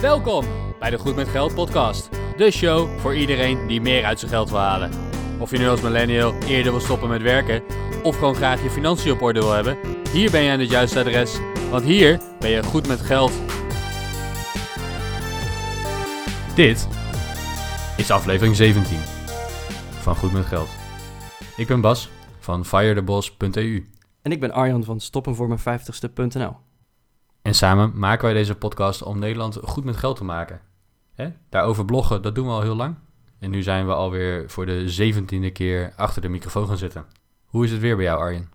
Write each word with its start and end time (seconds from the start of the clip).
Welkom 0.00 0.44
bij 0.78 0.90
de 0.90 0.98
Goed 0.98 1.16
met 1.16 1.28
Geld 1.28 1.54
podcast. 1.54 2.08
De 2.36 2.50
show 2.50 2.98
voor 2.98 3.16
iedereen 3.16 3.66
die 3.66 3.80
meer 3.80 4.04
uit 4.04 4.18
zijn 4.18 4.30
geld 4.30 4.50
wil 4.50 4.58
halen. 4.58 4.90
Of 5.38 5.50
je 5.50 5.58
nu 5.58 5.68
als 5.68 5.80
millennial 5.80 6.34
eerder 6.34 6.72
wil 6.72 6.80
stoppen 6.80 7.08
met 7.08 7.22
werken 7.22 7.62
of 8.02 8.18
gewoon 8.18 8.34
graag 8.34 8.62
je 8.62 8.70
financiën 8.70 9.12
op 9.12 9.22
orde 9.22 9.40
wil 9.40 9.52
hebben, 9.52 9.78
hier 10.12 10.30
ben 10.30 10.42
je 10.42 10.50
aan 10.50 10.58
het 10.58 10.70
juiste 10.70 10.98
adres, 10.98 11.38
want 11.70 11.84
hier 11.84 12.20
ben 12.38 12.50
je 12.50 12.62
goed 12.62 12.86
met 12.86 13.00
geld. 13.00 13.32
Dit 16.54 16.88
is 17.96 18.10
aflevering 18.10 18.56
17 18.56 18.98
van 20.00 20.16
Goed 20.16 20.32
met 20.32 20.46
Geld. 20.46 20.68
Ik 21.56 21.66
ben 21.66 21.80
Bas 21.80 22.10
van 22.38 22.64
firetheboss.eu 22.64 23.88
En 24.22 24.32
ik 24.32 24.40
ben 24.40 24.52
Arjan 24.52 24.84
van 24.84 25.00
stoppenvoormijn50ste.nl. 25.00 26.67
en 27.42 27.54
samen 27.54 27.92
maken 27.98 28.24
wij 28.24 28.34
deze 28.34 28.54
podcast 28.54 29.02
om 29.02 29.18
Nederland 29.18 29.58
goed 29.62 29.84
met 29.84 29.96
geld 29.96 30.16
te 30.16 30.24
maken. 30.24 30.60
Hè? 31.14 31.28
Daarover 31.48 31.84
bloggen, 31.84 32.22
dat 32.22 32.34
doen 32.34 32.46
we 32.46 32.52
al 32.52 32.62
heel 32.62 32.74
lang. 32.76 32.96
En 33.38 33.50
nu 33.50 33.62
zijn 33.62 33.86
we 33.86 33.92
alweer 33.92 34.50
voor 34.50 34.66
de 34.66 34.88
zeventiende 34.88 35.50
keer 35.50 35.92
achter 35.96 36.22
de 36.22 36.28
microfoon 36.28 36.66
gaan 36.66 36.76
zitten. 36.78 37.06
Hoe 37.46 37.64
is 37.64 37.70
het 37.70 37.80
weer 37.80 37.96
bij 37.96 38.04
jou, 38.04 38.18
Arjen? 38.20 38.50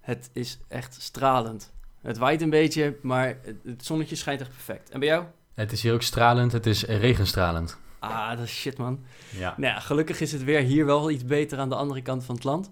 Het 0.00 0.30
is 0.32 0.58
echt 0.68 0.96
stralend. 1.02 1.72
Het 2.02 2.18
waait 2.18 2.42
een 2.42 2.50
beetje, 2.50 2.96
maar 3.02 3.36
het- 3.64 3.84
zonnetje 3.84 4.16
schijnt 4.16 4.40
echt 4.40 4.50
perfect. 4.50 4.90
En 4.90 5.00
bij 5.00 5.08
jou? 5.08 5.24
Het 5.54 5.72
is 5.72 5.82
hier 5.82 5.92
ook 5.94 6.02
stralend, 6.02 6.52
het 6.52 6.66
is 6.66 6.84
regenstralend. 6.84 7.78
Ah, 7.98 8.28
dat 8.30 8.38
is 8.38 8.50
shit, 8.52 8.78
man. 8.78 9.04
Ja. 9.36 9.54
Nou 9.56 9.74
ja, 9.74 9.80
gelukkig 9.80 10.20
is 10.20 10.32
het 10.32 10.44
weer 10.44 10.60
hier 10.60 10.86
wel 10.86 11.10
iets 11.10 11.24
beter 11.24 11.58
aan 11.58 11.68
de 11.68 11.74
andere 11.74 12.02
kant 12.02 12.24
van 12.24 12.34
het 12.34 12.44
land. 12.44 12.70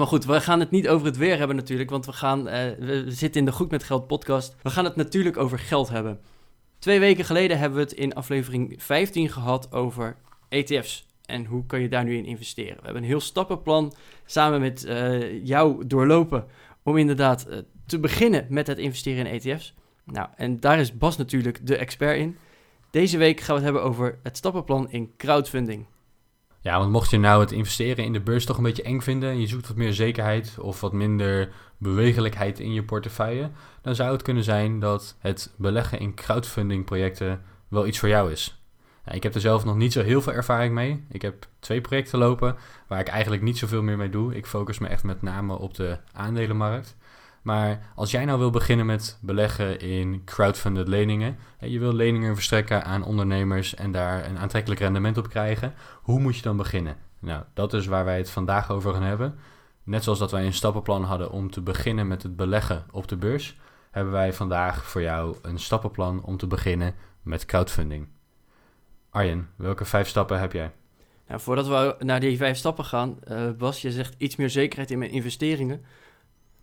Maar 0.00 0.08
goed, 0.08 0.24
we 0.24 0.40
gaan 0.40 0.60
het 0.60 0.70
niet 0.70 0.88
over 0.88 1.06
het 1.06 1.16
weer 1.16 1.38
hebben 1.38 1.56
natuurlijk, 1.56 1.90
want 1.90 2.06
we, 2.06 2.12
gaan, 2.12 2.48
eh, 2.48 2.78
we 2.78 3.04
zitten 3.06 3.40
in 3.40 3.46
de 3.46 3.52
Goed 3.52 3.70
met 3.70 3.82
Geld 3.82 4.06
podcast. 4.06 4.56
We 4.62 4.70
gaan 4.70 4.84
het 4.84 4.96
natuurlijk 4.96 5.36
over 5.36 5.58
geld 5.58 5.88
hebben. 5.88 6.20
Twee 6.78 7.00
weken 7.00 7.24
geleden 7.24 7.58
hebben 7.58 7.78
we 7.78 7.84
het 7.84 7.92
in 7.92 8.14
aflevering 8.14 8.74
15 8.76 9.28
gehad 9.28 9.72
over 9.72 10.16
ETF's. 10.48 11.06
En 11.24 11.44
hoe 11.44 11.66
kan 11.66 11.80
je 11.80 11.88
daar 11.88 12.04
nu 12.04 12.16
in 12.16 12.24
investeren? 12.24 12.76
We 12.76 12.84
hebben 12.84 13.02
een 13.02 13.08
heel 13.08 13.20
stappenplan 13.20 13.92
samen 14.24 14.60
met 14.60 14.84
eh, 14.84 15.44
jou 15.46 15.86
doorlopen 15.86 16.46
om 16.82 16.96
inderdaad 16.96 17.46
eh, 17.46 17.58
te 17.86 17.98
beginnen 17.98 18.46
met 18.48 18.66
het 18.66 18.78
investeren 18.78 19.26
in 19.26 19.32
ETF's. 19.32 19.74
Nou, 20.04 20.28
en 20.36 20.60
daar 20.60 20.78
is 20.78 20.98
Bas 20.98 21.16
natuurlijk 21.16 21.66
de 21.66 21.76
expert 21.76 22.18
in. 22.18 22.36
Deze 22.90 23.18
week 23.18 23.40
gaan 23.40 23.54
we 23.54 23.62
het 23.62 23.72
hebben 23.72 23.90
over 23.90 24.18
het 24.22 24.36
stappenplan 24.36 24.90
in 24.90 25.12
crowdfunding. 25.16 25.86
Ja, 26.62 26.78
want 26.78 26.90
mocht 26.90 27.10
je 27.10 27.18
nou 27.18 27.40
het 27.40 27.52
investeren 27.52 28.04
in 28.04 28.12
de 28.12 28.20
beurs 28.20 28.44
toch 28.44 28.56
een 28.56 28.62
beetje 28.62 28.82
eng 28.82 29.00
vinden... 29.00 29.30
en 29.30 29.40
je 29.40 29.46
zoekt 29.46 29.68
wat 29.68 29.76
meer 29.76 29.92
zekerheid 29.92 30.56
of 30.58 30.80
wat 30.80 30.92
minder 30.92 31.52
bewegelijkheid 31.78 32.60
in 32.60 32.72
je 32.72 32.82
portefeuille... 32.82 33.50
dan 33.82 33.94
zou 33.94 34.12
het 34.12 34.22
kunnen 34.22 34.44
zijn 34.44 34.80
dat 34.80 35.16
het 35.18 35.52
beleggen 35.56 35.98
in 35.98 36.14
crowdfunding 36.14 36.84
projecten 36.84 37.42
wel 37.68 37.86
iets 37.86 37.98
voor 37.98 38.08
jou 38.08 38.32
is. 38.32 38.60
Ja, 39.04 39.12
ik 39.12 39.22
heb 39.22 39.34
er 39.34 39.40
zelf 39.40 39.64
nog 39.64 39.76
niet 39.76 39.92
zo 39.92 40.02
heel 40.02 40.22
veel 40.22 40.32
ervaring 40.32 40.74
mee. 40.74 41.04
Ik 41.10 41.22
heb 41.22 41.46
twee 41.58 41.80
projecten 41.80 42.18
lopen 42.18 42.56
waar 42.86 43.00
ik 43.00 43.08
eigenlijk 43.08 43.42
niet 43.42 43.58
zoveel 43.58 43.82
meer 43.82 43.96
mee 43.96 44.10
doe. 44.10 44.36
Ik 44.36 44.46
focus 44.46 44.78
me 44.78 44.88
echt 44.88 45.04
met 45.04 45.22
name 45.22 45.58
op 45.58 45.74
de 45.74 45.98
aandelenmarkt. 46.12 46.96
Maar 47.42 47.92
als 47.94 48.10
jij 48.10 48.24
nou 48.24 48.38
wil 48.38 48.50
beginnen 48.50 48.86
met 48.86 49.18
beleggen 49.20 49.80
in 49.80 50.24
crowdfunded 50.24 50.88
leningen... 50.88 51.36
en 51.58 51.70
je 51.70 51.78
wil 51.78 51.92
leningen 51.92 52.34
verstrekken 52.34 52.84
aan 52.84 53.04
ondernemers 53.04 53.74
en 53.74 53.92
daar 53.92 54.24
een 54.24 54.38
aantrekkelijk 54.38 54.80
rendement 54.80 55.18
op 55.18 55.28
krijgen... 55.28 55.74
hoe 56.02 56.20
moet 56.20 56.36
je 56.36 56.42
dan 56.42 56.56
beginnen? 56.56 56.96
Nou, 57.18 57.42
dat 57.54 57.72
is 57.72 57.86
waar 57.86 58.04
wij 58.04 58.16
het 58.16 58.30
vandaag 58.30 58.70
over 58.70 58.92
gaan 58.92 59.02
hebben. 59.02 59.38
Net 59.82 60.04
zoals 60.04 60.18
dat 60.18 60.30
wij 60.30 60.46
een 60.46 60.52
stappenplan 60.52 61.04
hadden 61.04 61.30
om 61.30 61.50
te 61.50 61.60
beginnen 61.60 62.08
met 62.08 62.22
het 62.22 62.36
beleggen 62.36 62.84
op 62.90 63.08
de 63.08 63.16
beurs... 63.16 63.58
hebben 63.90 64.12
wij 64.12 64.32
vandaag 64.32 64.84
voor 64.84 65.02
jou 65.02 65.36
een 65.42 65.58
stappenplan 65.58 66.24
om 66.24 66.36
te 66.36 66.46
beginnen 66.46 66.94
met 67.22 67.44
crowdfunding. 67.44 68.08
Arjen, 69.10 69.48
welke 69.56 69.84
vijf 69.84 70.08
stappen 70.08 70.40
heb 70.40 70.52
jij? 70.52 70.72
Nou, 71.28 71.40
voordat 71.40 71.66
we 71.66 71.96
naar 72.04 72.20
die 72.20 72.36
vijf 72.36 72.56
stappen 72.56 72.84
gaan, 72.84 73.24
eh, 73.24 73.50
Bas, 73.50 73.82
je 73.82 73.92
zegt 73.92 74.14
iets 74.18 74.36
meer 74.36 74.50
zekerheid 74.50 74.90
in 74.90 74.98
mijn 74.98 75.10
investeringen. 75.10 75.84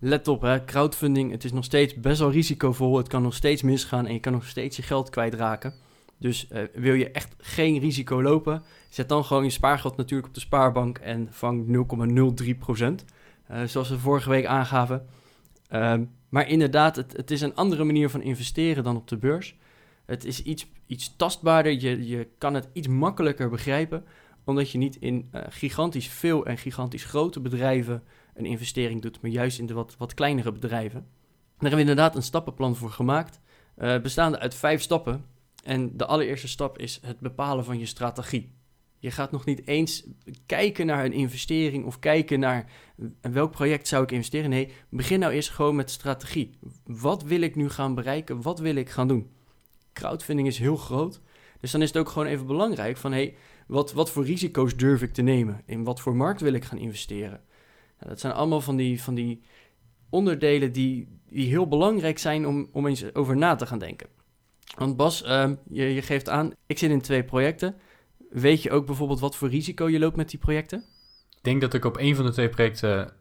Let 0.00 0.28
op, 0.28 0.42
hè, 0.42 0.64
crowdfunding, 0.64 1.30
het 1.30 1.44
is 1.44 1.52
nog 1.52 1.64
steeds 1.64 1.94
best 1.94 2.18
wel 2.18 2.30
risicovol. 2.30 2.96
Het 2.96 3.08
kan 3.08 3.22
nog 3.22 3.34
steeds 3.34 3.62
misgaan 3.62 4.06
en 4.06 4.12
je 4.12 4.20
kan 4.20 4.32
nog 4.32 4.46
steeds 4.46 4.76
je 4.76 4.82
geld 4.82 5.10
kwijtraken. 5.10 5.74
Dus 6.18 6.48
eh, 6.48 6.62
wil 6.74 6.94
je 6.94 7.10
echt 7.10 7.34
geen 7.38 7.78
risico 7.78 8.22
lopen, 8.22 8.62
zet 8.88 9.08
dan 9.08 9.24
gewoon 9.24 9.44
je 9.44 9.50
spaargeld 9.50 9.96
natuurlijk 9.96 10.28
op 10.28 10.34
de 10.34 10.40
spaarbank 10.40 10.98
en 10.98 11.28
vang 11.30 11.66
0,03%. 11.66 13.04
eh 13.46 13.62
zoals 13.64 13.88
we 13.88 13.98
vorige 13.98 14.30
week 14.30 14.46
aangaven. 14.46 15.06
Ehm, 15.68 16.04
maar 16.28 16.48
inderdaad, 16.48 16.96
het, 16.96 17.12
het 17.16 17.30
is 17.30 17.40
een 17.40 17.54
andere 17.54 17.84
manier 17.84 18.10
van 18.10 18.22
investeren 18.22 18.84
dan 18.84 18.96
op 18.96 19.08
de 19.08 19.16
beurs. 19.16 19.56
Het 20.04 20.24
is 20.24 20.42
iets, 20.42 20.66
iets 20.86 21.16
tastbaarder, 21.16 21.72
je, 21.72 22.06
je 22.06 22.28
kan 22.38 22.54
het 22.54 22.68
iets 22.72 22.88
makkelijker 22.88 23.48
begrijpen 23.48 24.04
omdat 24.44 24.70
je 24.70 24.78
niet 24.78 24.96
in 24.96 25.28
eh, 25.30 25.42
gigantisch 25.48 26.08
veel 26.08 26.46
en 26.46 26.58
gigantisch 26.58 27.04
grote 27.04 27.40
bedrijven 27.40 28.02
een 28.38 28.46
investering 28.46 29.02
doet, 29.02 29.20
maar 29.20 29.30
juist 29.30 29.58
in 29.58 29.66
de 29.66 29.74
wat, 29.74 29.94
wat 29.98 30.14
kleinere 30.14 30.52
bedrijven. 30.52 31.00
Daar 31.00 31.70
hebben 31.70 31.84
we 31.84 31.90
inderdaad 31.90 32.16
een 32.16 32.22
stappenplan 32.22 32.76
voor 32.76 32.90
gemaakt, 32.90 33.40
eh, 33.74 34.00
bestaande 34.00 34.38
uit 34.38 34.54
vijf 34.54 34.82
stappen. 34.82 35.24
En 35.64 35.96
de 35.96 36.06
allereerste 36.06 36.48
stap 36.48 36.78
is 36.78 37.00
het 37.02 37.20
bepalen 37.20 37.64
van 37.64 37.78
je 37.78 37.86
strategie. 37.86 38.56
Je 38.98 39.10
gaat 39.10 39.30
nog 39.30 39.44
niet 39.44 39.66
eens 39.66 40.06
kijken 40.46 40.86
naar 40.86 41.04
een 41.04 41.12
investering 41.12 41.84
of 41.84 41.98
kijken 41.98 42.40
naar 42.40 42.70
welk 43.20 43.50
project 43.50 43.88
zou 43.88 44.02
ik 44.02 44.12
investeren. 44.12 44.50
Nee, 44.50 44.72
begin 44.88 45.20
nou 45.20 45.32
eerst 45.32 45.50
gewoon 45.50 45.76
met 45.76 45.90
strategie. 45.90 46.58
Wat 46.84 47.22
wil 47.22 47.40
ik 47.40 47.54
nu 47.54 47.68
gaan 47.68 47.94
bereiken? 47.94 48.42
Wat 48.42 48.58
wil 48.58 48.74
ik 48.74 48.88
gaan 48.88 49.08
doen? 49.08 49.30
Crowdfunding 49.92 50.48
is 50.48 50.58
heel 50.58 50.76
groot. 50.76 51.20
Dus 51.60 51.70
dan 51.70 51.82
is 51.82 51.88
het 51.88 51.96
ook 51.96 52.08
gewoon 52.08 52.28
even 52.28 52.46
belangrijk 52.46 52.96
van 52.96 53.12
hey, 53.12 53.34
wat, 53.66 53.92
wat 53.92 54.10
voor 54.10 54.24
risico's 54.24 54.76
durf 54.76 55.02
ik 55.02 55.12
te 55.12 55.22
nemen? 55.22 55.62
In 55.66 55.84
wat 55.84 56.00
voor 56.00 56.16
markt 56.16 56.40
wil 56.40 56.52
ik 56.52 56.64
gaan 56.64 56.78
investeren? 56.78 57.40
Dat 57.98 58.20
zijn 58.20 58.32
allemaal 58.32 58.60
van 58.60 58.76
die, 58.76 59.02
van 59.02 59.14
die 59.14 59.42
onderdelen 60.10 60.72
die, 60.72 61.20
die 61.28 61.48
heel 61.48 61.68
belangrijk 61.68 62.18
zijn 62.18 62.46
om, 62.46 62.68
om 62.72 62.86
eens 62.86 63.14
over 63.14 63.36
na 63.36 63.54
te 63.54 63.66
gaan 63.66 63.78
denken. 63.78 64.08
Want 64.76 64.96
Bas, 64.96 65.22
ehm, 65.22 65.54
je, 65.70 65.94
je 65.94 66.02
geeft 66.02 66.28
aan, 66.28 66.52
ik 66.66 66.78
zit 66.78 66.90
in 66.90 67.00
twee 67.00 67.24
projecten. 67.24 67.76
Weet 68.30 68.62
je 68.62 68.70
ook 68.70 68.86
bijvoorbeeld 68.86 69.20
wat 69.20 69.36
voor 69.36 69.48
risico 69.48 69.88
je 69.88 69.98
loopt 69.98 70.16
met 70.16 70.30
die 70.30 70.38
projecten? 70.38 70.78
Ik 71.30 71.44
denk 71.44 71.60
dat 71.60 71.74
ik 71.74 71.84
op 71.84 71.96
één 71.96 72.16
van 72.16 72.24
de 72.24 72.32
twee 72.32 72.48
projecten 72.48 73.12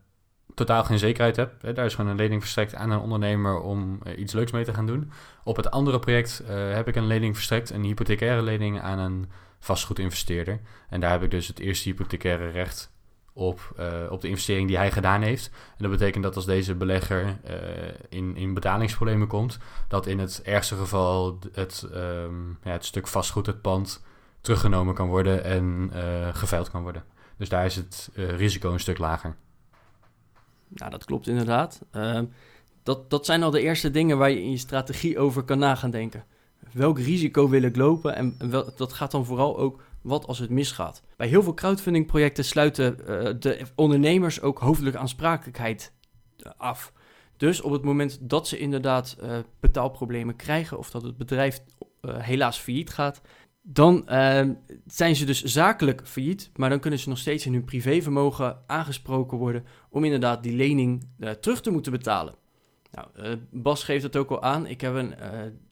totaal 0.54 0.84
geen 0.84 1.00
zekerheid 1.00 1.36
heb. 1.36 1.76
Daar 1.76 1.86
is 1.86 1.96
gewoon 1.96 2.12
een 2.12 2.18
lening 2.18 2.42
verstrekt 2.42 2.76
aan 2.76 2.92
een 2.92 3.00
ondernemer 3.00 3.62
om 3.62 4.00
eh, 4.04 4.20
iets 4.20 4.34
leuks 4.34 4.52
mee 4.52 4.64
te 4.64 4.74
gaan 4.74 4.86
doen. 4.86 5.12
Op 5.44 5.56
het 5.56 5.72
andere 5.72 6.00
project 6.00 6.40
eh, 6.40 6.74
heb 6.74 6.88
ik 6.88 6.96
een 6.96 7.08
lening 7.08 7.36
verstrekt, 7.36 7.70
een 7.70 7.84
hypothecaire 7.84 8.42
lening 8.42 8.82
aan 8.82 9.00
een 9.00 9.30
vastgoedinvesteerder. 9.60 10.60
En 10.90 11.00
daar 11.00 11.12
heb 11.12 11.24
ik 11.24 11.32
dus 11.32 11.48
het 11.48 11.60
eerste 11.60 11.90
hypothecaire 11.90 12.50
recht 12.50 12.92
op, 13.38 13.74
eh, 13.78 13.88
op 14.10 14.22
de 14.22 14.28
investering 14.28 14.68
die 14.68 14.78
hij 14.78 14.92
gedaan 14.92 15.22
heeft. 15.22 15.50
En 15.78 15.84
dat 15.84 15.92
betekent 15.92 16.24
dat 16.24 16.36
als 16.36 16.46
deze 16.46 16.76
belegger 16.76 17.38
eh, 17.44 17.56
in, 18.10 18.36
in 18.36 18.54
betalingsproblemen 18.54 19.28
komt, 19.28 19.58
dat 19.88 20.08
in 20.08 20.20
het 20.20 20.42
ergste 20.44 20.76
geval 20.76 21.40
het, 21.52 21.88
ehm, 21.94 22.50
ja, 22.64 22.72
het 22.72 22.86
stuk 22.86 23.08
vastgoed, 23.08 23.46
het 23.46 23.62
pand, 23.62 24.04
teruggenomen 24.42 24.94
kan 24.94 25.08
worden 25.08 25.44
en 25.44 25.90
eh 25.94 26.36
geveild 26.36 26.72
kan 26.72 26.82
worden. 26.82 27.04
Dus 27.38 27.50
daar 27.50 27.66
is 27.66 27.76
het 27.76 28.10
risico 28.14 28.72
een 28.72 28.80
stuk 28.80 28.98
lager. 28.98 29.36
Nou, 30.68 30.92
dat 30.92 31.06
klopt 31.06 31.28
inderdaad. 31.28 31.82
Ehm, 31.92 32.26
dat, 32.84 33.10
dat 33.10 33.26
zijn 33.26 33.44
al 33.44 33.52
de 33.52 33.62
eerste 33.62 33.92
dingen 33.92 34.18
waar 34.18 34.30
je 34.30 34.44
in 34.44 34.52
je 34.52 34.58
strategie 34.58 35.20
over 35.20 35.44
kan 35.44 35.60
na 35.60 35.76
gaan 35.76 35.92
denken. 35.92 36.26
Welk 36.72 37.00
risico 37.00 37.50
wil 37.50 37.62
ik 37.62 37.76
lopen? 37.76 38.16
En 38.16 38.36
wel, 38.50 38.70
dat 38.76 38.94
gaat 38.94 39.12
dan 39.12 39.26
vooral 39.26 39.58
ook 39.58 39.82
wat 40.08 40.28
als 40.28 40.40
het 40.40 40.50
misgaat. 40.50 41.02
Bij 41.16 41.28
heel 41.28 41.44
veel 41.44 41.54
crowdfunding 41.54 42.06
projecten 42.06 42.46
sluiten 42.46 43.08
eh, 43.08 43.34
de 43.40 43.62
ondernemers 43.76 44.42
ook 44.42 44.60
hoofdelijke 44.60 45.00
aansprakelijkheid 45.00 45.94
eh, 46.38 46.52
af. 46.58 46.94
Dus 47.38 47.62
op 47.62 47.72
het 47.72 47.84
moment 47.84 48.18
dat 48.22 48.48
ze 48.48 48.58
inderdaad 48.58 49.18
eh, 49.20 49.38
betaalproblemen 49.60 50.36
krijgen 50.36 50.78
of 50.78 50.92
dat 50.92 51.04
het 51.04 51.18
bedrijf 51.18 51.62
helaas 52.08 52.58
failliet 52.58 52.90
gaat, 52.90 53.22
dan 53.62 54.04
zijn 54.86 55.16
ze 55.16 55.26
dus 55.26 55.44
zakelijk 55.44 56.08
failliet, 56.08 56.50
maar 56.56 56.70
dan 56.70 56.80
kunnen 56.80 57.00
ze 57.00 57.10
nog 57.10 57.18
steeds 57.18 57.46
in 57.46 57.54
hun 57.54 57.66
privévermogen 57.66 58.64
aangesproken 58.68 59.38
worden 59.38 59.66
om 59.90 60.04
inderdaad 60.04 60.44
die 60.44 60.56
lening 60.56 61.08
terug 61.40 61.62
te 61.62 61.72
moeten 61.72 61.92
betalen. 61.92 62.36
Nou, 62.92 63.38
Bas 63.52 63.84
geeft 63.84 64.04
het 64.04 64.16
ook 64.16 64.30
al 64.30 64.42
aan. 64.42 64.68
Ik 64.68 64.82
heb 64.82 64.94
een 64.94 65.16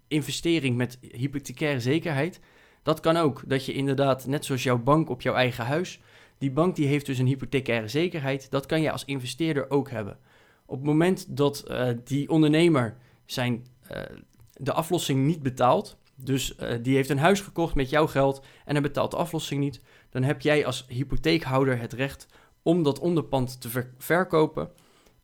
investering 0.08 0.76
met 0.76 0.98
hypothecaire 1.02 1.80
zekerheid. 1.80 2.40
Dat 2.86 3.00
kan 3.00 3.18
ook. 3.18 3.44
Dat 3.46 3.66
je 3.66 3.74
inderdaad, 3.74 4.28
net 4.28 4.46
zoals 4.46 4.64
jouw 4.64 4.78
bank 4.78 5.10
op 5.10 5.22
jouw 5.22 5.34
eigen 5.34 5.66
huis, 5.66 6.00
die 6.38 6.52
bank 6.52 6.76
die 6.76 6.88
heeft 6.88 7.06
dus 7.06 7.18
een 7.18 7.26
hypothecaire 7.26 7.88
zekerheid. 7.88 8.52
Dat 8.52 8.66
kan 8.66 8.82
je 8.82 8.92
als 8.92 9.06
investeerder 9.06 9.70
ook 9.70 9.90
hebben. 9.90 10.18
Op 10.66 10.76
het 10.76 10.86
moment 10.86 11.38
dat 11.38 11.60
eh, 11.60 11.90
die 12.04 12.30
ondernemer 12.30 12.98
zijn, 13.26 13.66
eh, 13.88 14.02
de 14.54 14.74
aflossing 14.74 15.26
niet 15.26 15.42
betaalt, 15.42 15.98
dus 16.16 16.56
eh, 16.56 16.78
die 16.82 16.96
heeft 16.96 17.10
een 17.10 17.18
huis 17.18 17.42
gekocht 17.42 17.76
met 17.76 17.90
jouw 17.90 18.08
geld 18.08 18.46
en 18.66 18.74
hij 18.74 18.82
betaalt 18.82 19.12
de 19.12 19.18
aflossing 19.18 19.62
niet, 19.62 19.81
dan 20.10 20.24
heb 20.24 20.42
jij 20.42 20.66
als 20.66 20.86
hypotheekhouder 20.88 21.80
het 21.80 21.94
recht 21.94 22.28
om 22.62 22.84
dat 22.84 23.00
onderpand 23.00 23.62
te 23.62 23.70
ver- 23.70 23.94
verkopen. 23.98 24.70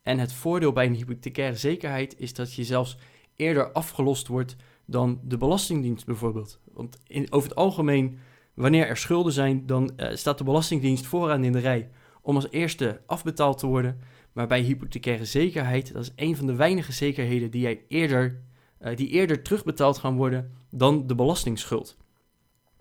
En 0.01 0.19
het 0.19 0.33
voordeel 0.33 0.71
bij 0.73 0.85
een 0.85 0.95
hypothecaire 0.95 1.55
zekerheid 1.55 2.19
is 2.19 2.33
dat 2.33 2.53
je 2.53 2.63
zelfs 2.63 2.97
eerder 3.35 3.71
afgelost 3.71 4.27
wordt 4.27 4.55
dan 4.85 5.19
de 5.23 5.37
Belastingdienst 5.37 6.05
bijvoorbeeld. 6.05 6.59
Want 6.73 6.97
over 7.29 7.49
het 7.49 7.57
algemeen, 7.57 8.19
wanneer 8.53 8.87
er 8.87 8.97
schulden 8.97 9.33
zijn, 9.33 9.65
dan 9.65 9.97
eh, 9.97 10.15
staat 10.15 10.37
de 10.37 10.43
Belastingdienst 10.43 11.05
vooraan 11.05 11.43
in 11.43 11.51
de 11.51 11.59
rij 11.59 11.89
om 12.21 12.35
als 12.35 12.47
eerste 12.49 13.01
afbetaald 13.05 13.57
te 13.57 13.67
worden. 13.67 13.99
Maar 14.33 14.47
bij 14.47 14.61
hypothecaire 14.61 15.25
zekerheid, 15.25 15.93
dat 15.93 16.03
is 16.03 16.11
een 16.15 16.35
van 16.35 16.45
de 16.45 16.55
weinige 16.55 16.91
zekerheden 16.91 17.51
die, 17.51 17.61
jij 17.61 17.81
eerder, 17.87 18.41
eh, 18.77 18.95
die 18.95 19.07
eerder 19.07 19.41
terugbetaald 19.41 19.97
gaan 19.97 20.15
worden 20.15 20.51
dan 20.69 21.07
de 21.07 21.15
belastingsschuld. 21.15 21.97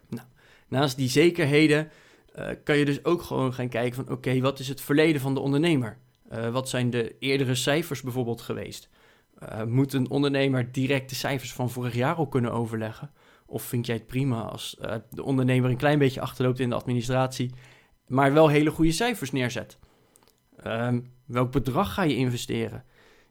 Nou, 0.09 0.27
naast 0.69 0.97
die 0.97 1.09
zekerheden 1.09 1.91
eh, 2.33 2.49
kan 2.65 2.77
je 2.77 2.85
dus 2.85 3.05
ook 3.05 3.23
gewoon 3.23 3.55
gaan 3.55 3.69
kijken 3.69 4.05
van 4.05 4.15
oké, 4.15 4.41
wat 4.41 4.59
is 4.59 4.69
het 4.69 4.81
verleden 4.81 5.21
van 5.21 5.35
de 5.35 5.41
ondernemer? 5.41 5.99
Wat 6.53 6.69
zijn 6.69 6.91
de 6.91 7.19
eerdere 7.19 7.55
cijfers 7.55 8.03
bijvoorbeeld 8.03 8.41
geweest? 8.41 8.89
Uh, 9.43 9.65
moet 9.65 9.93
een 9.93 10.11
ondernemer 10.11 10.73
direct 10.73 11.09
de 11.09 11.15
cijfers 11.15 11.53
van 11.53 11.71
vorig 11.71 11.95
jaar 11.95 12.15
al 12.15 12.27
kunnen 12.27 12.53
overleggen? 12.53 13.11
Of 13.47 13.63
vind 13.63 13.87
jij 13.87 13.95
het 13.97 14.07
prima 14.07 14.43
als 14.43 14.77
de 15.11 15.23
ondernemer 15.23 15.71
een 15.71 15.77
klein 15.77 15.99
beetje 15.99 16.21
achterloopt 16.21 16.61
in 16.61 16.69
de 16.69 16.75
administratie, 16.75 17.51
maar 18.07 18.33
wel 18.33 18.49
hele 18.49 18.71
goede 18.71 18.93
cijfers 18.93 19.33
neerzet? 19.33 19.79
Um, 20.67 21.13
welk 21.27 21.53
bedrag 21.53 21.95
ga 21.95 22.03
je 22.03 22.17
investeren? 22.17 22.85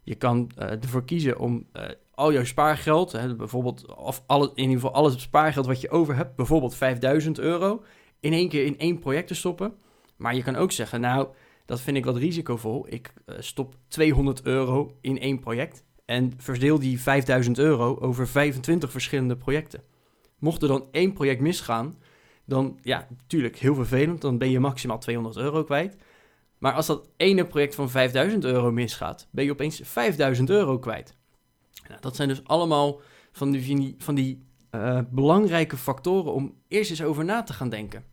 Je 0.03 0.15
kan 0.15 0.51
ervoor 0.55 1.05
kiezen 1.05 1.39
om 1.39 1.67
al 2.11 2.33
jouw 2.33 2.43
spaargeld, 2.43 3.11
hè, 3.11 3.35
bijvoorbeeld, 3.35 3.95
of 3.95 4.23
alle, 4.25 4.51
in 4.53 4.61
ieder 4.61 4.75
geval 4.75 4.93
alles 4.93 5.21
spaargeld 5.21 5.65
wat 5.65 5.81
je 5.81 5.89
over 5.89 6.15
hebt, 6.15 6.35
bijvoorbeeld 6.35 6.75
5000 6.75 7.39
euro, 7.39 7.83
in 8.19 8.33
één 8.33 8.49
keer 8.49 8.65
in 8.65 8.79
één 8.79 8.99
project 8.99 9.27
te 9.27 9.35
stoppen. 9.35 9.73
Maar 10.15 10.35
je 10.35 10.43
kan 10.43 10.55
ook 10.55 10.71
zeggen, 10.71 11.01
nou, 11.01 11.27
dat 11.65 11.81
vind 11.81 11.97
ik 11.97 12.05
wat 12.05 12.17
risicovol. 12.17 12.85
Ik 12.89 13.13
stop 13.37 13.75
200 13.87 14.41
euro 14.41 14.97
in 15.01 15.19
één 15.19 15.39
project 15.39 15.83
en 16.09 16.33
verdeel 16.37 16.79
die 16.79 17.01
5000 17.01 17.57
euro 17.57 17.97
over 17.99 18.27
25 18.27 18.91
verschillende 18.91 19.37
projecten. 19.37 19.83
Mocht 20.39 20.61
er 20.61 20.67
dan 20.67 20.87
één 20.91 21.13
project 21.13 21.41
misgaan, 21.41 21.97
dan 22.45 22.79
ja, 22.81 23.07
natuurlijk 23.17 23.57
heel 23.57 23.75
vervelend, 23.75 24.21
dan 24.21 24.37
ben 24.37 24.49
je 24.49 24.59
maximaal 24.59 24.99
200 24.99 25.37
euro 25.37 25.63
kwijt. 25.63 25.95
Maar 26.57 26.73
als 26.73 26.85
dat 26.85 27.09
ene 27.17 27.45
project 27.45 27.75
van 27.75 27.89
5000 27.89 28.43
euro 28.43 28.71
misgaat, 28.71 29.27
ben 29.31 29.45
je 29.45 29.51
opeens 29.51 29.81
5000 29.83 30.49
euro 30.49 30.79
kwijt. 30.79 31.15
Nou, 31.87 32.01
dat 32.01 32.15
zijn 32.15 32.27
dus 32.27 32.43
allemaal 32.43 33.01
van 33.31 33.51
die, 33.51 33.95
van 33.97 34.15
die 34.15 34.45
uh, 34.71 34.99
belangrijke 35.09 35.77
factoren 35.77 36.33
om 36.33 36.55
eerst 36.67 36.89
eens 36.89 37.03
over 37.03 37.25
na 37.25 37.43
te 37.43 37.53
gaan 37.53 37.69
denken. 37.69 38.03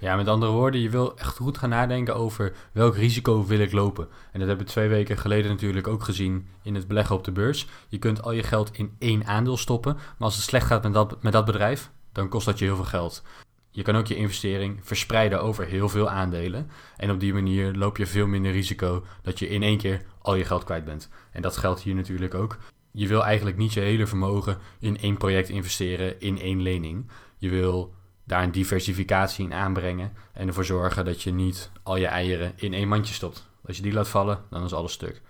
Ja, 0.00 0.16
met 0.16 0.28
andere 0.28 0.52
woorden, 0.52 0.80
je 0.80 0.90
wil 0.90 1.18
echt 1.18 1.36
goed 1.36 1.58
gaan 1.58 1.68
nadenken 1.68 2.16
over 2.16 2.52
welk 2.72 2.96
risico 2.96 3.46
wil 3.46 3.58
ik 3.58 3.72
lopen. 3.72 4.08
En 4.32 4.38
dat 4.38 4.48
hebben 4.48 4.66
we 4.66 4.72
twee 4.72 4.88
weken 4.88 5.16
geleden 5.16 5.50
natuurlijk 5.50 5.86
ook 5.86 6.02
gezien 6.02 6.48
in 6.62 6.74
het 6.74 6.88
beleggen 6.88 7.16
op 7.16 7.24
de 7.24 7.32
beurs. 7.32 7.66
Je 7.88 7.98
kunt 7.98 8.22
al 8.22 8.32
je 8.32 8.42
geld 8.42 8.70
in 8.72 8.96
één 8.98 9.26
aandeel 9.26 9.56
stoppen, 9.56 9.94
maar 9.94 10.14
als 10.18 10.36
het 10.36 10.44
slecht 10.44 10.66
gaat 10.66 10.82
met 10.82 10.92
dat, 10.92 11.22
met 11.22 11.32
dat 11.32 11.44
bedrijf, 11.44 11.90
dan 12.12 12.28
kost 12.28 12.46
dat 12.46 12.58
je 12.58 12.64
heel 12.64 12.76
veel 12.76 12.84
geld. 12.84 13.22
Je 13.70 13.82
kan 13.82 13.96
ook 13.96 14.06
je 14.06 14.16
investering 14.16 14.80
verspreiden 14.82 15.42
over 15.42 15.64
heel 15.66 15.88
veel 15.88 16.08
aandelen. 16.08 16.70
En 16.96 17.10
op 17.10 17.20
die 17.20 17.32
manier 17.32 17.74
loop 17.74 17.96
je 17.96 18.06
veel 18.06 18.26
minder 18.26 18.52
risico 18.52 19.04
dat 19.22 19.38
je 19.38 19.48
in 19.48 19.62
één 19.62 19.78
keer 19.78 20.02
al 20.18 20.34
je 20.34 20.44
geld 20.44 20.64
kwijt 20.64 20.84
bent. 20.84 21.08
En 21.32 21.42
dat 21.42 21.56
geldt 21.56 21.80
hier 21.80 21.94
natuurlijk 21.94 22.34
ook. 22.34 22.58
Je 22.92 23.06
wil 23.06 23.24
eigenlijk 23.24 23.56
niet 23.56 23.72
je 23.72 23.80
hele 23.80 24.06
vermogen 24.06 24.58
in 24.78 24.98
één 24.98 25.16
project 25.16 25.48
investeren, 25.48 26.20
in 26.20 26.40
één 26.40 26.62
lening. 26.62 27.10
Je 27.36 27.48
wil 27.48 27.94
daar 28.28 28.42
een 28.42 28.52
diversificatie 28.52 29.44
in 29.44 29.52
aanbrengen 29.52 30.12
en 30.32 30.46
ervoor 30.46 30.64
zorgen 30.64 31.04
dat 31.04 31.22
je 31.22 31.32
niet 31.32 31.70
al 31.82 31.96
je 31.96 32.06
eieren 32.06 32.52
in 32.56 32.74
één 32.74 32.88
mandje 32.88 33.14
stopt. 33.14 33.48
Als 33.66 33.76
je 33.76 33.82
die 33.82 33.92
laat 33.92 34.08
vallen, 34.08 34.44
dan 34.50 34.64
is 34.64 34.72
alles 34.72 34.92
stuk. 34.92 35.22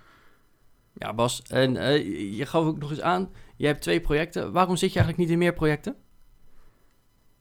Ja, 0.92 1.14
Bas, 1.14 1.42
en 1.42 1.74
uh, 1.74 2.36
je 2.36 2.46
gaf 2.46 2.64
ook 2.64 2.78
nog 2.78 2.90
eens 2.90 3.00
aan, 3.00 3.30
je 3.56 3.66
hebt 3.66 3.82
twee 3.82 4.00
projecten. 4.00 4.52
Waarom 4.52 4.76
zit 4.76 4.92
je 4.92 4.98
eigenlijk 4.98 5.28
niet 5.28 5.38
in 5.38 5.44
meer 5.44 5.54
projecten? 5.54 5.96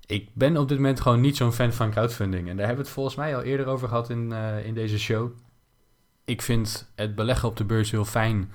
Ik 0.06 0.30
ben 0.34 0.58
op 0.58 0.68
dit 0.68 0.78
moment 0.78 1.02
gewoon 1.02 1.22
niet 1.22 1.38
zo'n 1.38 1.54
fan 1.54 1.74
van 1.74 1.92
crowdfunding. 1.92 2.50
En 2.50 2.58
daar 2.58 2.66
hebben 2.66 2.84
we 2.84 2.90
het 2.90 3.00
volgens 3.00 3.16
mij 3.16 3.36
al 3.36 3.42
eerder 3.42 3.66
over 3.66 3.88
gehad 3.88 4.10
in, 4.10 4.30
uh, 4.32 4.66
in 4.66 4.74
deze 4.74 5.00
show. 5.00 5.32
Ik 6.26 6.42
vind 6.42 6.92
het 6.96 7.16
beleggen 7.16 7.50
op 7.50 7.58
de 7.58 7.66
beurs 7.66 7.92
heel 7.92 8.06
fijn, 8.06 8.52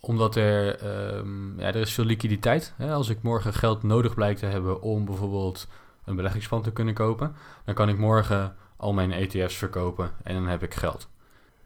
omdat 0.00 0.36
er, 0.36 0.84
um, 1.16 1.54
ja, 1.60 1.66
er 1.66 1.76
is 1.76 1.92
veel 1.92 2.04
liquiditeit. 2.04 2.74
Hè? 2.76 2.92
Als 2.92 3.08
ik 3.08 3.22
morgen 3.22 3.54
geld 3.54 3.82
nodig 3.82 4.14
blijkt 4.14 4.40
te 4.40 4.46
hebben 4.46 4.82
om 4.82 5.04
bijvoorbeeld 5.04 5.68
een 6.04 6.16
beleggingsfonds 6.16 6.66
te 6.66 6.72
kunnen 6.72 6.94
kopen, 6.94 7.34
dan 7.64 7.74
kan 7.74 7.88
ik 7.88 7.98
morgen 7.98 8.56
al 8.76 8.92
mijn 8.92 9.12
ETF's 9.12 9.56
verkopen 9.56 10.10
en 10.22 10.34
dan 10.34 10.46
heb 10.46 10.62
ik 10.62 10.74
geld. 10.74 11.08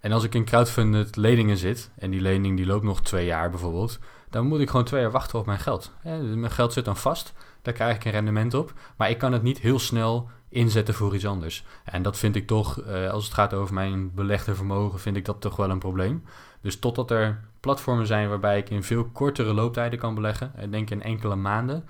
En 0.01 0.13
als 0.13 0.25
ik 0.25 0.35
in 0.35 0.45
crowdfunded 0.45 1.17
leningen 1.17 1.57
zit, 1.57 1.91
en 1.99 2.11
die 2.11 2.21
lening 2.21 2.57
die 2.57 2.67
loopt 2.67 2.85
nog 2.85 3.03
twee 3.03 3.27
jaar 3.27 3.51
bijvoorbeeld, 3.51 3.99
dan 4.31 4.47
moet 4.47 4.61
ik 4.61 4.71
gewoon 4.71 4.85
twee 4.85 5.01
jaar 5.01 5.11
wachten 5.11 5.39
op 5.39 5.47
mijn 5.47 5.59
geld. 5.59 5.93
Mijn 6.03 6.51
geld 6.51 6.73
zit 6.73 6.85
dan 6.85 6.97
vast, 6.97 7.33
daar 7.63 7.75
krijg 7.75 7.97
ik 7.97 8.05
een 8.05 8.11
rendement 8.11 8.55
op, 8.55 8.73
maar 8.97 9.11
ik 9.11 9.19
kan 9.19 9.33
het 9.33 9.43
niet 9.43 9.59
heel 9.59 9.79
snel 9.79 10.29
inzetten 10.49 10.95
voor 10.95 11.15
iets 11.15 11.27
anders. 11.27 11.65
En 11.85 12.03
dat 12.03 12.19
vind 12.19 12.37
ik 12.37 12.47
toch, 12.47 12.81
eh, 12.81 13.11
als 13.11 13.25
het 13.25 13.35
gaat 13.35 13.55
over 13.55 13.75
mijn 13.75 14.15
belegde 14.15 14.55
vermogen, 14.55 15.01
vind 15.01 15.17
ik 15.17 15.25
dat 15.25 15.41
toch 15.41 15.57
wel 15.57 15.71
een 15.71 15.79
probleem. 15.79 16.25
Dus 16.61 16.79
totdat 16.79 17.11
er 17.11 17.41
platformen 17.61 18.07
zijn 18.07 18.29
waarbij 18.29 18.59
ik 18.59 18.71
in 18.71 18.83
veel 18.83 19.05
kortere 19.05 19.53
looptijden 19.55 19.99
kan 19.99 20.15
beleggen, 20.15 20.71
denk 20.71 20.91
in 20.91 21.03
enkele 21.03 21.37
maanden, 21.37 21.85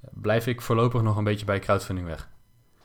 blijf 0.00 0.46
ik 0.46 0.60
voorlopig 0.60 1.02
nog 1.02 1.16
een 1.16 1.24
beetje 1.24 1.46
bij 1.46 1.58
crowdfunding 1.58 2.06
weg. 2.06 2.28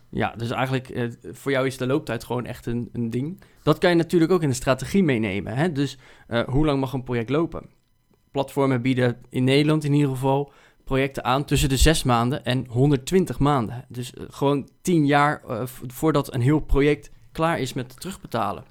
Ja, 0.09 0.33
dus 0.37 0.49
eigenlijk 0.49 0.89
eh, 0.89 1.07
voor 1.31 1.51
jou 1.51 1.65
is 1.65 1.77
de 1.77 1.87
looptijd 1.87 2.23
gewoon 2.23 2.45
echt 2.45 2.65
een, 2.65 2.89
een 2.93 3.09
ding. 3.09 3.41
Dat 3.63 3.77
kan 3.77 3.89
je 3.89 3.95
natuurlijk 3.95 4.31
ook 4.31 4.41
in 4.41 4.49
de 4.49 4.55
strategie 4.55 5.03
meenemen. 5.03 5.55
Hè? 5.55 5.71
Dus 5.71 5.97
uh, 6.29 6.43
hoe 6.43 6.65
lang 6.65 6.79
mag 6.79 6.93
een 6.93 7.03
project 7.03 7.29
lopen? 7.29 7.69
Platformen 8.31 8.81
bieden 8.81 9.21
in 9.29 9.43
Nederland 9.43 9.83
in 9.83 9.93
ieder 9.93 10.09
geval 10.09 10.51
projecten 10.83 11.23
aan 11.23 11.45
tussen 11.45 11.69
de 11.69 11.77
6 11.77 12.03
maanden 12.03 12.45
en 12.45 12.65
120 12.69 13.39
maanden. 13.39 13.85
Dus 13.87 14.13
uh, 14.13 14.23
gewoon 14.29 14.69
10 14.81 15.05
jaar 15.05 15.41
voordat 15.87 16.33
een 16.33 16.41
heel 16.41 16.59
project 16.59 17.11
klaar 17.31 17.59
is 17.59 17.73
met 17.73 17.99
terugbetalen. 17.99 18.63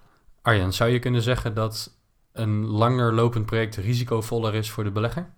Arjan, 0.42 0.72
zou 0.72 0.90
je 0.90 0.98
kunnen 0.98 1.22
zeggen 1.22 1.54
dat 1.54 1.96
een 2.32 2.64
langer 2.66 3.12
lopend 3.12 3.46
project 3.46 3.76
risicovoller 3.76 4.54
is 4.54 4.70
voor 4.70 4.84
de 4.84 4.90
belegger? 4.90 5.30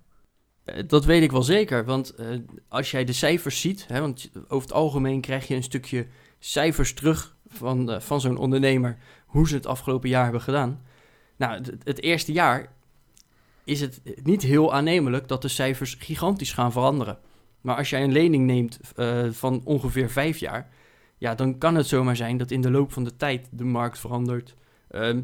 Eh, 0.64 0.82
dat 0.86 1.04
weet 1.04 1.22
ik 1.22 1.32
wel 1.32 1.42
zeker, 1.42 1.84
want 1.84 2.14
uh, 2.20 2.26
als 2.68 2.90
jij 2.90 3.04
de 3.04 3.12
cijfers 3.12 3.60
ziet, 3.60 3.86
hè, 3.88 4.00
want 4.00 4.30
over 4.48 4.68
het 4.68 4.76
algemeen 4.76 5.20
krijg 5.20 5.48
je 5.48 5.54
een 5.54 5.62
stukje 5.62 6.06
cijfers 6.38 6.94
terug 6.94 7.36
van, 7.46 7.90
uh, 7.90 8.00
van 8.00 8.20
zo'n 8.20 8.36
ondernemer, 8.36 8.98
hoe 9.26 9.48
ze 9.48 9.54
het 9.54 9.66
afgelopen 9.66 10.08
jaar 10.08 10.22
hebben 10.22 10.40
gedaan. 10.40 10.82
Nou, 11.36 11.62
het, 11.84 12.02
eerste 12.02 12.32
jaar 12.32 12.72
is 13.64 13.80
het 13.80 14.00
niet 14.22 14.42
heel 14.42 14.74
aannemelijk 14.74 15.28
dat 15.28 15.42
de 15.42 15.48
cijfers 15.48 15.96
gigantisch 15.98 16.52
gaan 16.52 16.72
veranderen. 16.72 17.18
Maar 17.60 17.76
als 17.76 17.90
jij 17.90 18.02
een 18.02 18.12
lening 18.12 18.46
neemt 18.46 18.78
van 19.30 19.60
ongeveer 19.64 20.10
vijf 20.10 20.38
jaar, 20.38 20.70
ja, 21.18 21.34
dan 21.34 21.58
kan 21.58 21.74
het 21.74 21.86
zomaar 21.86 22.16
zijn 22.16 22.36
dat 22.36 22.50
in 22.50 22.60
de 22.60 22.70
loop 22.70 22.92
van 22.92 23.04
de 23.04 23.16
tijd 23.16 23.48
de 23.50 23.64
markt 23.64 23.98
verandert, 23.98 24.54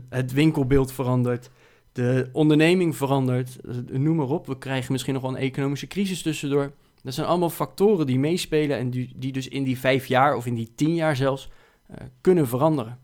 het 0.09 0.33
winkelbeeld 0.33 0.93
verandert, 0.93 1.51
de 1.93 2.29
onderneming 2.33 2.97
verandert, 2.97 3.57
noem 3.91 4.17
maar 4.17 4.29
op. 4.29 4.47
We 4.47 4.59
krijgen 4.59 4.93
misschien 4.93 5.15
nog 5.15 5.23
wel 5.23 5.31
een 5.31 5.37
economische 5.37 5.87
crisis 5.87 6.23
tussendoor. 6.23 6.73
Dat 7.03 7.15
zijn 7.15 7.27
allemaal 7.27 7.51
factoren 7.51 8.07
die 8.07 8.19
meespelen 8.19 8.79
en 8.79 8.91
die, 8.91 9.13
die 9.17 9.33
dus 9.33 9.49
in 9.49 9.63
die 9.63 9.79
vijf 9.79 10.07
jaar 10.07 10.35
of 10.35 10.47
in 10.47 10.55
die 10.55 10.73
tien 10.75 10.95
jaar 10.95 11.17
zelfs 11.17 11.51
uh, 11.91 11.97
kunnen 12.21 12.49
veranderen. 12.49 12.99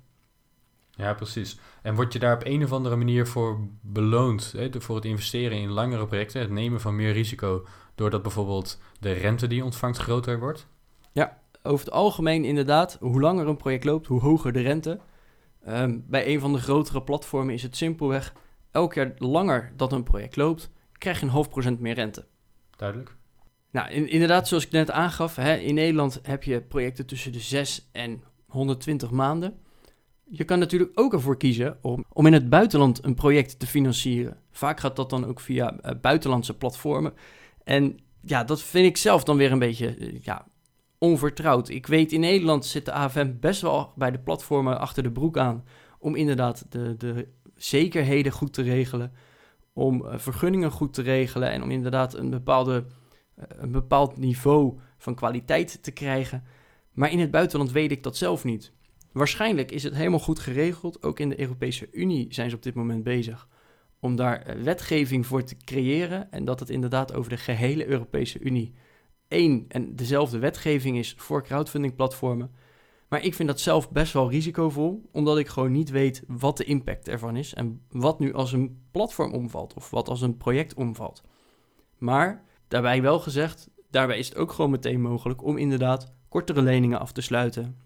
Ja, 0.90 1.14
precies. 1.14 1.58
En 1.82 1.94
word 1.94 2.12
je 2.12 2.18
daar 2.18 2.34
op 2.34 2.44
een 2.44 2.64
of 2.64 2.72
andere 2.72 2.96
manier 2.96 3.26
voor 3.26 3.58
beloond, 3.80 4.54
hè, 4.56 4.68
voor 4.78 4.94
het 4.96 5.04
investeren 5.04 5.58
in 5.58 5.68
langere 5.68 6.06
projecten, 6.06 6.40
het 6.40 6.50
nemen 6.50 6.80
van 6.80 6.96
meer 6.96 7.12
risico, 7.12 7.66
doordat 7.94 8.22
bijvoorbeeld 8.22 8.80
de 9.00 9.12
rente 9.12 9.46
die 9.46 9.58
je 9.58 9.64
ontvangt 9.64 9.98
groter 9.98 10.38
wordt? 10.38 10.66
Ja, 11.12 11.40
over 11.62 11.84
het 11.84 11.94
algemeen 11.94 12.44
inderdaad. 12.44 12.96
Hoe 13.00 13.20
langer 13.20 13.48
een 13.48 13.56
project 13.56 13.84
loopt, 13.84 14.06
hoe 14.06 14.20
hoger 14.20 14.52
de 14.52 14.60
rente. 14.60 15.00
Um, 15.68 16.04
bij 16.08 16.26
een 16.26 16.40
van 16.40 16.52
de 16.52 16.58
grotere 16.58 17.02
platformen 17.02 17.54
is 17.54 17.62
het 17.62 17.76
simpelweg 17.76 18.32
elk 18.76 18.94
jaar 18.94 19.12
langer 19.18 19.72
dat 19.76 19.92
een 19.92 20.02
project 20.02 20.36
loopt, 20.36 20.70
krijg 20.92 21.18
je 21.18 21.24
een 21.24 21.32
half 21.32 21.48
procent 21.48 21.80
meer 21.80 21.94
rente. 21.94 22.26
Duidelijk. 22.76 23.16
Nou, 23.70 23.90
inderdaad, 23.90 24.48
zoals 24.48 24.66
ik 24.66 24.70
net 24.70 24.90
aangaf, 24.90 25.36
hè, 25.36 25.54
in 25.56 25.74
Nederland 25.74 26.20
heb 26.22 26.42
je 26.42 26.62
projecten 26.62 27.06
tussen 27.06 27.32
de 27.32 27.40
6 27.40 27.88
en 27.92 28.22
120 28.46 29.10
maanden. 29.10 29.58
Je 30.24 30.44
kan 30.44 30.58
natuurlijk 30.58 30.90
ook 30.94 31.12
ervoor 31.12 31.36
kiezen 31.36 31.78
om, 31.82 32.04
om 32.12 32.26
in 32.26 32.32
het 32.32 32.48
buitenland 32.48 33.04
een 33.04 33.14
project 33.14 33.58
te 33.58 33.66
financieren. 33.66 34.36
Vaak 34.50 34.80
gaat 34.80 34.96
dat 34.96 35.10
dan 35.10 35.24
ook 35.26 35.40
via 35.40 35.72
uh, 35.72 35.90
buitenlandse 36.00 36.56
platformen. 36.56 37.12
En 37.64 37.98
ja, 38.20 38.44
dat 38.44 38.62
vind 38.62 38.86
ik 38.86 38.96
zelf 38.96 39.24
dan 39.24 39.36
weer 39.36 39.52
een 39.52 39.58
beetje 39.58 39.98
uh, 39.98 40.20
ja, 40.22 40.46
onvertrouwd. 40.98 41.68
Ik 41.68 41.86
weet, 41.86 42.12
in 42.12 42.20
Nederland 42.20 42.66
zit 42.66 42.84
de 42.84 42.92
AFM 42.92 43.32
best 43.40 43.60
wel 43.60 43.92
bij 43.96 44.10
de 44.10 44.18
platformen 44.18 44.78
achter 44.78 45.02
de 45.02 45.12
broek 45.12 45.38
aan 45.38 45.64
om 45.98 46.14
inderdaad 46.14 46.66
de, 46.68 46.96
de 46.96 47.28
zekerheden 47.56 48.32
goed 48.32 48.52
te 48.52 48.62
regelen, 48.62 49.12
om 49.72 50.04
uh, 50.04 50.18
vergunningen 50.18 50.70
goed 50.70 50.94
te 50.94 51.02
regelen 51.02 51.50
en 51.50 51.62
om 51.62 51.70
inderdaad 51.70 52.14
een, 52.14 52.30
bepaalde, 52.30 52.84
uh, 53.38 53.44
een 53.48 53.72
bepaald 53.72 54.16
niveau 54.16 54.78
van 54.98 55.14
kwaliteit 55.14 55.82
te 55.82 55.90
krijgen. 55.90 56.44
Maar 56.92 57.10
in 57.10 57.18
het 57.18 57.30
buitenland 57.30 57.72
weet 57.72 57.90
ik 57.90 58.02
dat 58.02 58.16
zelf 58.16 58.44
niet. 58.44 58.72
Waarschijnlijk 59.12 59.70
is 59.70 59.82
het 59.82 59.94
helemaal 59.94 60.18
goed 60.18 60.38
geregeld. 60.38 61.02
Ook 61.02 61.20
in 61.20 61.28
de 61.28 61.40
Europese 61.40 61.88
Unie 61.92 62.26
zijn 62.30 62.50
ze 62.50 62.56
op 62.56 62.62
dit 62.62 62.74
moment 62.74 63.02
bezig 63.02 63.48
om 64.00 64.16
daar 64.16 64.42
eh, 64.42 64.62
wetgeving 64.62 65.26
voor 65.26 65.42
te 65.42 65.56
creëren 65.56 66.30
en 66.30 66.44
dat 66.44 66.60
het 66.60 66.70
inderdaad 66.70 67.14
over 67.14 67.30
de 67.30 67.36
gehele 67.36 67.86
Europese 67.86 68.38
Unie 68.38 68.74
één 69.28 69.64
en 69.68 69.96
dezelfde 69.96 70.38
wetgeving 70.38 70.98
is 70.98 71.14
voor 71.16 71.42
crowdfunding 71.42 71.94
platformen. 71.94 72.50
Maar 73.08 73.24
ik 73.24 73.34
vind 73.34 73.48
dat 73.48 73.60
zelf 73.60 73.90
best 73.90 74.12
wel 74.12 74.30
risicovol, 74.30 75.08
omdat 75.12 75.38
ik 75.38 75.48
gewoon 75.48 75.72
niet 75.72 75.90
weet 75.90 76.22
wat 76.26 76.56
de 76.56 76.64
impact 76.64 77.08
ervan 77.08 77.36
is 77.36 77.54
en 77.54 77.80
wat 77.90 78.18
nu 78.18 78.32
als 78.34 78.52
een 78.52 78.80
platform 78.90 79.32
omvalt 79.32 79.74
of 79.74 79.90
wat 79.90 80.08
als 80.08 80.20
een 80.20 80.36
project 80.36 80.74
omvalt. 80.74 81.22
Maar 81.98 82.44
daarbij 82.68 83.02
wel 83.02 83.18
gezegd, 83.18 83.70
daarbij 83.90 84.18
is 84.18 84.28
het 84.28 84.38
ook 84.38 84.52
gewoon 84.52 84.70
meteen 84.70 85.00
mogelijk 85.00 85.44
om 85.44 85.56
inderdaad 85.56 86.12
kortere 86.28 86.62
leningen 86.62 87.00
af 87.00 87.12
te 87.12 87.20
sluiten. 87.20 87.76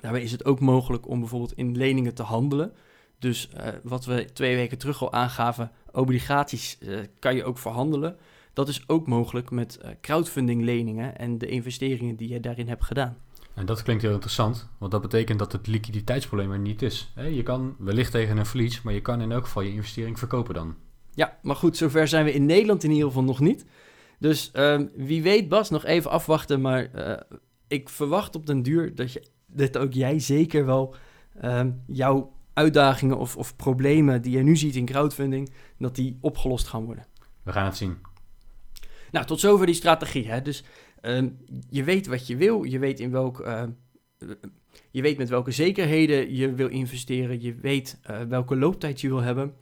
Daarbij 0.00 0.22
is 0.22 0.32
het 0.32 0.44
ook 0.44 0.60
mogelijk 0.60 1.08
om 1.08 1.18
bijvoorbeeld 1.20 1.52
in 1.52 1.76
leningen 1.76 2.14
te 2.14 2.22
handelen. 2.22 2.72
Dus 3.18 3.48
uh, 3.56 3.66
wat 3.82 4.04
we 4.04 4.24
twee 4.32 4.56
weken 4.56 4.78
terug 4.78 5.02
al 5.02 5.12
aangaven, 5.12 5.70
obligaties 5.92 6.78
uh, 6.80 6.98
kan 7.18 7.34
je 7.34 7.44
ook 7.44 7.58
verhandelen. 7.58 8.16
Dat 8.52 8.68
is 8.68 8.88
ook 8.88 9.06
mogelijk 9.06 9.50
met 9.50 9.78
uh, 9.82 9.90
crowdfunding 10.00 10.62
leningen 10.62 11.18
en 11.18 11.38
de 11.38 11.46
investeringen 11.46 12.16
die 12.16 12.28
je 12.28 12.40
daarin 12.40 12.68
hebt 12.68 12.84
gedaan. 12.84 13.16
En 13.58 13.66
dat 13.66 13.82
klinkt 13.82 14.02
heel 14.02 14.12
interessant, 14.12 14.68
want 14.78 14.92
dat 14.92 15.00
betekent 15.00 15.38
dat 15.38 15.52
het 15.52 15.66
liquiditeitsprobleem 15.66 16.52
er 16.52 16.58
niet 16.58 16.82
is. 16.82 17.12
Je 17.30 17.42
kan 17.42 17.76
wellicht 17.78 18.10
tegen 18.10 18.36
een 18.36 18.46
verlies, 18.46 18.82
maar 18.82 18.94
je 18.94 19.00
kan 19.00 19.20
in 19.20 19.32
elk 19.32 19.44
geval 19.44 19.62
je 19.62 19.72
investering 19.72 20.18
verkopen 20.18 20.54
dan. 20.54 20.76
Ja, 21.14 21.38
maar 21.42 21.56
goed, 21.56 21.76
zover 21.76 22.08
zijn 22.08 22.24
we 22.24 22.32
in 22.32 22.46
Nederland 22.46 22.84
in 22.84 22.90
ieder 22.90 23.06
geval 23.06 23.24
nog 23.24 23.40
niet. 23.40 23.64
Dus 24.18 24.50
uh, 24.54 24.80
wie 24.96 25.22
weet, 25.22 25.48
Bas, 25.48 25.70
nog 25.70 25.84
even 25.84 26.10
afwachten. 26.10 26.60
Maar 26.60 26.90
uh, 26.94 27.38
ik 27.68 27.88
verwacht 27.88 28.34
op 28.34 28.46
den 28.46 28.62
duur 28.62 28.94
dat, 28.94 29.12
je, 29.12 29.26
dat 29.46 29.78
ook 29.78 29.92
jij 29.92 30.18
zeker 30.18 30.66
wel 30.66 30.94
uh, 31.44 31.60
jouw 31.86 32.32
uitdagingen 32.52 33.18
of, 33.18 33.36
of 33.36 33.56
problemen 33.56 34.22
die 34.22 34.36
je 34.36 34.42
nu 34.42 34.56
ziet 34.56 34.76
in 34.76 34.86
crowdfunding, 34.86 35.52
dat 35.78 35.94
die 35.94 36.18
opgelost 36.20 36.66
gaan 36.66 36.84
worden. 36.84 37.06
We 37.42 37.52
gaan 37.52 37.64
het 37.64 37.76
zien. 37.76 37.96
Nou, 39.10 39.26
tot 39.26 39.40
zover 39.40 39.66
die 39.66 39.74
strategie. 39.74 40.28
Hè? 40.28 40.42
Dus 40.42 40.64
ehm, 41.00 41.28
je 41.68 41.84
weet 41.84 42.06
wat 42.06 42.26
je 42.26 42.36
wil, 42.36 42.62
je 42.62 42.78
weet 42.78 43.00
in 43.00 43.10
welk 43.10 43.46
je 44.90 45.02
weet 45.02 45.18
met 45.18 45.28
welke 45.28 45.50
zekerheden 45.50 46.34
je 46.34 46.54
wil 46.54 46.68
investeren, 46.68 47.42
je 47.42 47.54
weet 47.54 48.00
uh, 48.10 48.20
welke 48.20 48.56
looptijd 48.56 49.00
je 49.00 49.08
wil 49.08 49.20
hebben. 49.20 49.54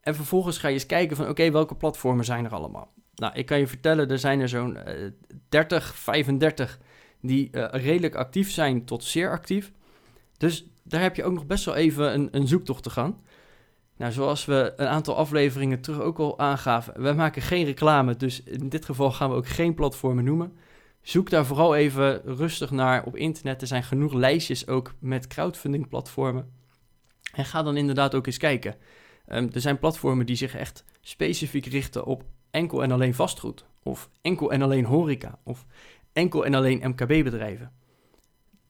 En 0.00 0.14
vervolgens 0.14 0.58
ga 0.58 0.68
je 0.68 0.74
eens 0.74 0.86
kijken 0.86 1.16
van 1.16 1.28
oké, 1.28 1.50
welke 1.50 1.74
platformen 1.74 2.24
zijn 2.24 2.44
er 2.44 2.54
allemaal? 2.54 2.92
Nou, 3.14 3.34
ik 3.34 3.46
kan 3.46 3.58
je 3.58 3.66
vertellen, 3.66 4.10
er 4.10 4.18
zijn 4.18 4.40
er 4.40 4.48
zo'n 4.48 4.78
uh, 4.88 5.10
30, 5.48 5.94
35 5.94 6.78
die 7.20 7.48
redelijk 7.70 8.14
actief 8.14 8.50
zijn 8.50 8.84
tot 8.84 9.04
zeer 9.04 9.30
actief. 9.30 9.72
Dus 10.36 10.66
daar 10.82 11.02
heb 11.02 11.16
je 11.16 11.24
ook 11.24 11.32
nog 11.32 11.46
best 11.46 11.64
wel 11.64 11.74
even 11.74 12.14
een, 12.14 12.28
een 12.30 12.48
zoektocht 12.48 12.82
te 12.82 12.90
gaan. 12.90 13.22
Nou, 13.96 14.12
zoals 14.12 14.44
we 14.44 14.72
een 14.76 14.86
aantal 14.86 15.16
afleveringen 15.16 15.80
terug 15.80 16.00
ook 16.00 16.18
al 16.18 16.38
aangaven, 16.38 17.02
we 17.02 17.12
maken 17.12 17.42
geen 17.42 17.64
reclame, 17.64 18.16
dus 18.16 18.42
in 18.42 18.68
dit 18.68 18.84
geval 18.84 19.12
gaan 19.12 19.30
we 19.30 19.36
ook 19.36 19.48
geen 19.48 19.74
platformen 19.74 20.24
noemen. 20.24 20.52
Zoek 21.02 21.30
daar 21.30 21.46
vooral 21.46 21.74
even 21.74 22.22
rustig 22.24 22.70
naar 22.70 23.04
op 23.04 23.16
internet. 23.16 23.60
Er 23.60 23.66
zijn 23.66 23.82
genoeg 23.82 24.12
lijstjes 24.12 24.66
ook 24.66 24.94
met 24.98 25.26
crowdfunding 25.26 25.88
platformen. 25.88 26.52
En 27.34 27.44
ga 27.44 27.62
dan 27.62 27.76
inderdaad 27.76 28.14
ook 28.14 28.26
eens 28.26 28.36
kijken. 28.36 28.76
Um, 29.28 29.50
er 29.52 29.60
zijn 29.60 29.78
platformen 29.78 30.26
die 30.26 30.36
zich 30.36 30.54
echt 30.54 30.84
specifiek 31.00 31.66
richten 31.66 32.04
op 32.04 32.24
enkel 32.50 32.82
en 32.82 32.90
alleen 32.90 33.14
vastgoed. 33.14 33.64
Of 33.82 34.10
enkel 34.22 34.52
en 34.52 34.62
alleen 34.62 34.84
horeca. 34.84 35.38
Of 35.44 35.66
enkel 36.12 36.44
en 36.44 36.54
alleen 36.54 36.82
MKB-bedrijven. 36.84 37.72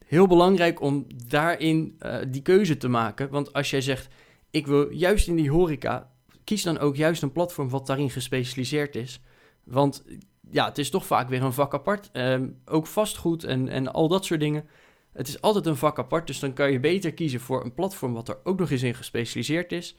Heel 0.06 0.26
belangrijk 0.26 0.80
om 0.80 1.06
daarin 1.28 1.96
uh, 2.00 2.18
die 2.28 2.42
keuze 2.42 2.76
te 2.76 2.88
maken. 2.88 3.30
Want 3.30 3.52
als 3.52 3.70
jij 3.70 3.80
zegt, 3.80 4.08
ik 4.50 4.66
wil 4.66 4.90
juist 4.90 5.28
in 5.28 5.36
die 5.36 5.50
horeca, 5.50 6.10
kies 6.44 6.62
dan 6.62 6.78
ook 6.78 6.96
juist 6.96 7.22
een 7.22 7.32
platform 7.32 7.68
wat 7.68 7.86
daarin 7.86 8.10
gespecialiseerd 8.10 8.96
is. 8.96 9.20
Want 9.64 10.04
ja, 10.50 10.64
het 10.64 10.78
is 10.78 10.90
toch 10.90 11.06
vaak 11.06 11.28
weer 11.28 11.42
een 11.42 11.52
vak 11.52 11.74
apart. 11.74 12.10
Um, 12.12 12.60
ook 12.64 12.86
vastgoed 12.86 13.44
en, 13.44 13.68
en 13.68 13.92
al 13.92 14.08
dat 14.08 14.24
soort 14.24 14.40
dingen. 14.40 14.68
Het 15.12 15.28
is 15.28 15.40
altijd 15.40 15.66
een 15.66 15.76
vak 15.76 15.98
apart, 15.98 16.26
dus 16.26 16.38
dan 16.38 16.52
kan 16.52 16.72
je 16.72 16.80
beter 16.80 17.14
kiezen 17.14 17.40
voor 17.40 17.64
een 17.64 17.74
platform 17.74 18.12
wat 18.12 18.28
er 18.28 18.38
ook 18.44 18.58
nog 18.58 18.70
eens 18.70 18.82
in 18.82 18.94
gespecialiseerd 18.94 19.72
is. 19.72 19.96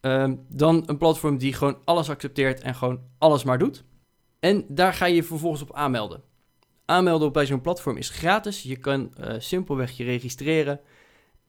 Um, 0.00 0.44
dan 0.48 0.82
een 0.86 0.98
platform 0.98 1.38
die 1.38 1.52
gewoon 1.52 1.78
alles 1.84 2.10
accepteert 2.10 2.60
en 2.60 2.74
gewoon 2.74 3.00
alles 3.18 3.44
maar 3.44 3.58
doet. 3.58 3.84
En 4.40 4.64
daar 4.68 4.94
ga 4.94 5.06
je 5.06 5.22
vervolgens 5.22 5.62
op 5.62 5.74
aanmelden. 5.74 6.22
Aanmelden 6.84 7.28
op 7.28 7.32
bij 7.32 7.46
zo'n 7.46 7.60
platform 7.60 7.96
is 7.96 8.10
gratis. 8.10 8.62
Je 8.62 8.76
kan 8.76 9.12
uh, 9.20 9.34
simpelweg 9.38 9.90
je 9.90 10.04
registreren. 10.04 10.80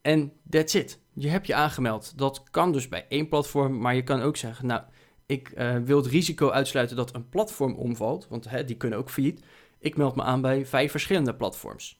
En 0.01 0.33
that's 0.49 0.73
it. 0.73 0.99
Je 1.13 1.27
hebt 1.29 1.47
je 1.47 1.55
aangemeld. 1.55 2.17
Dat 2.17 2.43
kan 2.51 2.71
dus 2.71 2.87
bij 2.87 3.05
één 3.09 3.27
platform, 3.27 3.77
maar 3.77 3.95
je 3.95 4.03
kan 4.03 4.21
ook 4.21 4.37
zeggen, 4.37 4.65
nou, 4.65 4.81
ik 5.27 5.51
uh, 5.57 5.75
wil 5.75 5.97
het 5.97 6.05
risico 6.05 6.49
uitsluiten 6.49 6.95
dat 6.95 7.15
een 7.15 7.29
platform 7.29 7.75
omvalt, 7.75 8.27
want 8.29 8.49
hè, 8.49 8.63
die 8.65 8.75
kunnen 8.75 8.99
ook 8.99 9.09
failliet. 9.09 9.45
Ik 9.79 9.97
meld 9.97 10.15
me 10.15 10.23
aan 10.23 10.41
bij 10.41 10.65
vijf 10.65 10.91
verschillende 10.91 11.35
platforms. 11.35 11.99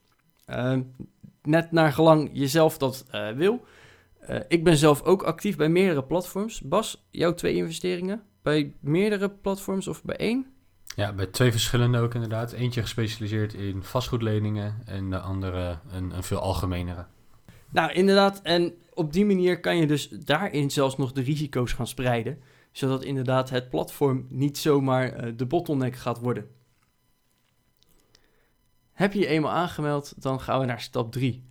Uh, 0.50 0.77
net 1.41 1.72
naar 1.72 1.93
gelang 1.93 2.29
jezelf 2.34 2.77
dat 2.77 3.05
uh, 3.12 3.31
wil. 3.31 3.65
ik 4.48 4.63
ben 4.63 4.77
zelf 4.77 5.01
ook 5.03 5.24
actief 5.24 5.55
bij 5.55 5.69
meerdere 5.69 6.03
platforms. 6.03 6.62
Bas, 6.62 7.07
jouw 7.10 7.34
twee 7.34 7.55
investeringen 7.55 8.24
bij 8.41 8.74
meerdere 8.79 9.29
platforms 9.29 9.88
of 9.88 10.03
bij 10.03 10.15
één? 10.15 10.46
Ja, 10.96 11.13
bij 11.13 11.25
twee 11.25 11.51
verschillende 11.51 12.00
ook 12.00 12.13
inderdaad. 12.13 12.51
Eentje 12.51 12.81
gespecialiseerd 12.81 13.53
in 13.53 13.84
vastgoedleningen 13.84 14.81
en 14.86 15.10
de 15.10 15.19
andere 15.19 15.79
een, 15.91 16.15
een 16.15 16.24
veel 16.24 16.39
algemenere. 16.39 17.05
Nou, 17.69 17.91
inderdaad. 17.91 18.41
En 18.41 18.74
op 18.93 19.13
die 19.13 19.25
manier 19.25 19.60
kan 19.60 19.77
je 19.77 19.88
dus 19.88 20.10
daarin 20.10 20.72
zelfs 20.72 20.98
nog 20.98 21.12
de 21.12 21.22
risico's 21.22 21.74
gaan 21.74 21.88
spreiden 21.88 22.41
zodat 22.77 23.03
inderdaad 23.03 23.50
het 23.50 23.69
platform 23.69 24.25
niet 24.29 24.57
zomaar 24.57 25.25
uh, 25.25 25.34
de 25.36 25.46
bottleneck 25.46 25.96
gaat 25.96 26.19
worden. 26.19 26.50
Heb 28.91 29.13
je 29.13 29.19
je 29.19 29.27
eenmaal 29.27 29.51
aangemeld, 29.51 30.22
dan 30.22 30.41
gaan 30.41 30.60
we 30.60 30.65
naar 30.65 30.81
stap 30.81 31.12
3. 31.12 31.50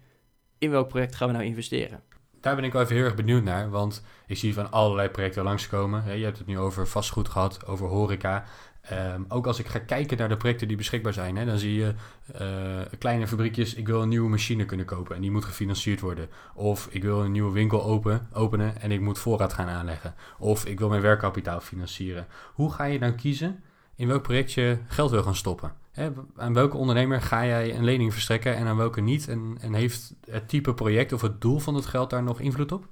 In 0.58 0.70
welk 0.70 0.88
project 0.88 1.14
gaan 1.14 1.28
we 1.28 1.34
nou 1.34 1.46
investeren? 1.46 2.02
Daar 2.46 2.56
ben 2.56 2.64
ik 2.64 2.72
wel 2.72 2.82
even 2.82 2.94
heel 2.94 3.04
erg 3.04 3.14
benieuwd 3.14 3.42
naar, 3.42 3.70
want 3.70 4.02
ik 4.26 4.36
zie 4.36 4.54
van 4.54 4.70
allerlei 4.70 5.08
projecten 5.08 5.44
langskomen. 5.44 6.18
Je 6.18 6.24
hebt 6.24 6.38
het 6.38 6.46
nu 6.46 6.58
over 6.58 6.88
vastgoed 6.88 7.28
gehad, 7.28 7.66
over 7.66 7.88
horeca. 7.88 8.44
Um, 8.92 9.24
ook 9.28 9.46
als 9.46 9.58
ik 9.58 9.66
ga 9.66 9.78
kijken 9.78 10.18
naar 10.18 10.28
de 10.28 10.36
projecten 10.36 10.68
die 10.68 10.76
beschikbaar 10.76 11.12
zijn, 11.12 11.36
hè, 11.36 11.44
dan 11.44 11.58
zie 11.58 11.74
je 11.74 11.94
uh, 12.40 12.98
kleine 12.98 13.26
fabriekjes. 13.26 13.74
Ik 13.74 13.86
wil 13.86 14.02
een 14.02 14.08
nieuwe 14.08 14.28
machine 14.28 14.64
kunnen 14.64 14.86
kopen 14.86 15.14
en 15.14 15.20
die 15.20 15.30
moet 15.30 15.44
gefinancierd 15.44 16.00
worden. 16.00 16.28
Of 16.54 16.88
ik 16.90 17.02
wil 17.02 17.24
een 17.24 17.32
nieuwe 17.32 17.52
winkel 17.52 17.84
open, 17.84 18.28
openen 18.32 18.80
en 18.80 18.92
ik 18.92 19.00
moet 19.00 19.18
voorraad 19.18 19.52
gaan 19.52 19.68
aanleggen. 19.68 20.14
Of 20.38 20.66
ik 20.66 20.78
wil 20.78 20.88
mijn 20.88 21.02
werkkapitaal 21.02 21.60
financieren. 21.60 22.26
Hoe 22.54 22.72
ga 22.72 22.84
je 22.84 22.98
dan 22.98 23.14
kiezen 23.14 23.62
in 23.96 24.08
welk 24.08 24.22
project 24.22 24.52
je 24.52 24.78
geld 24.88 25.10
wil 25.10 25.22
gaan 25.22 25.36
stoppen? 25.36 25.72
Hè, 25.96 26.10
aan 26.36 26.54
welke 26.54 26.76
ondernemer 26.76 27.22
ga 27.22 27.46
jij 27.46 27.74
een 27.74 27.84
lening 27.84 28.12
verstrekken 28.12 28.56
en 28.56 28.66
aan 28.66 28.76
welke 28.76 29.00
niet? 29.00 29.28
En, 29.28 29.56
en 29.60 29.74
heeft 29.74 30.14
het 30.30 30.48
type 30.48 30.74
project 30.74 31.12
of 31.12 31.20
het 31.20 31.40
doel 31.40 31.58
van 31.58 31.74
het 31.74 31.86
geld 31.86 32.10
daar 32.10 32.22
nog 32.22 32.40
invloed 32.40 32.72
op? 32.72 32.88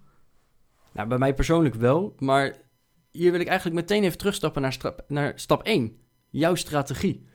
Nou, 0.92 1.08
bij 1.08 1.18
mij 1.18 1.34
persoonlijk 1.34 1.74
wel, 1.74 2.14
maar 2.18 2.56
hier 3.10 3.30
wil 3.30 3.40
ik 3.40 3.46
eigenlijk 3.46 3.76
meteen 3.80 4.04
even 4.04 4.18
terugstappen 4.18 4.62
naar, 4.62 4.72
stap, 4.72 5.04
naar 5.08 5.32
stap 5.34 5.62
1. 5.62 5.96
Jouw 6.30 6.54
strategie. 6.54 7.26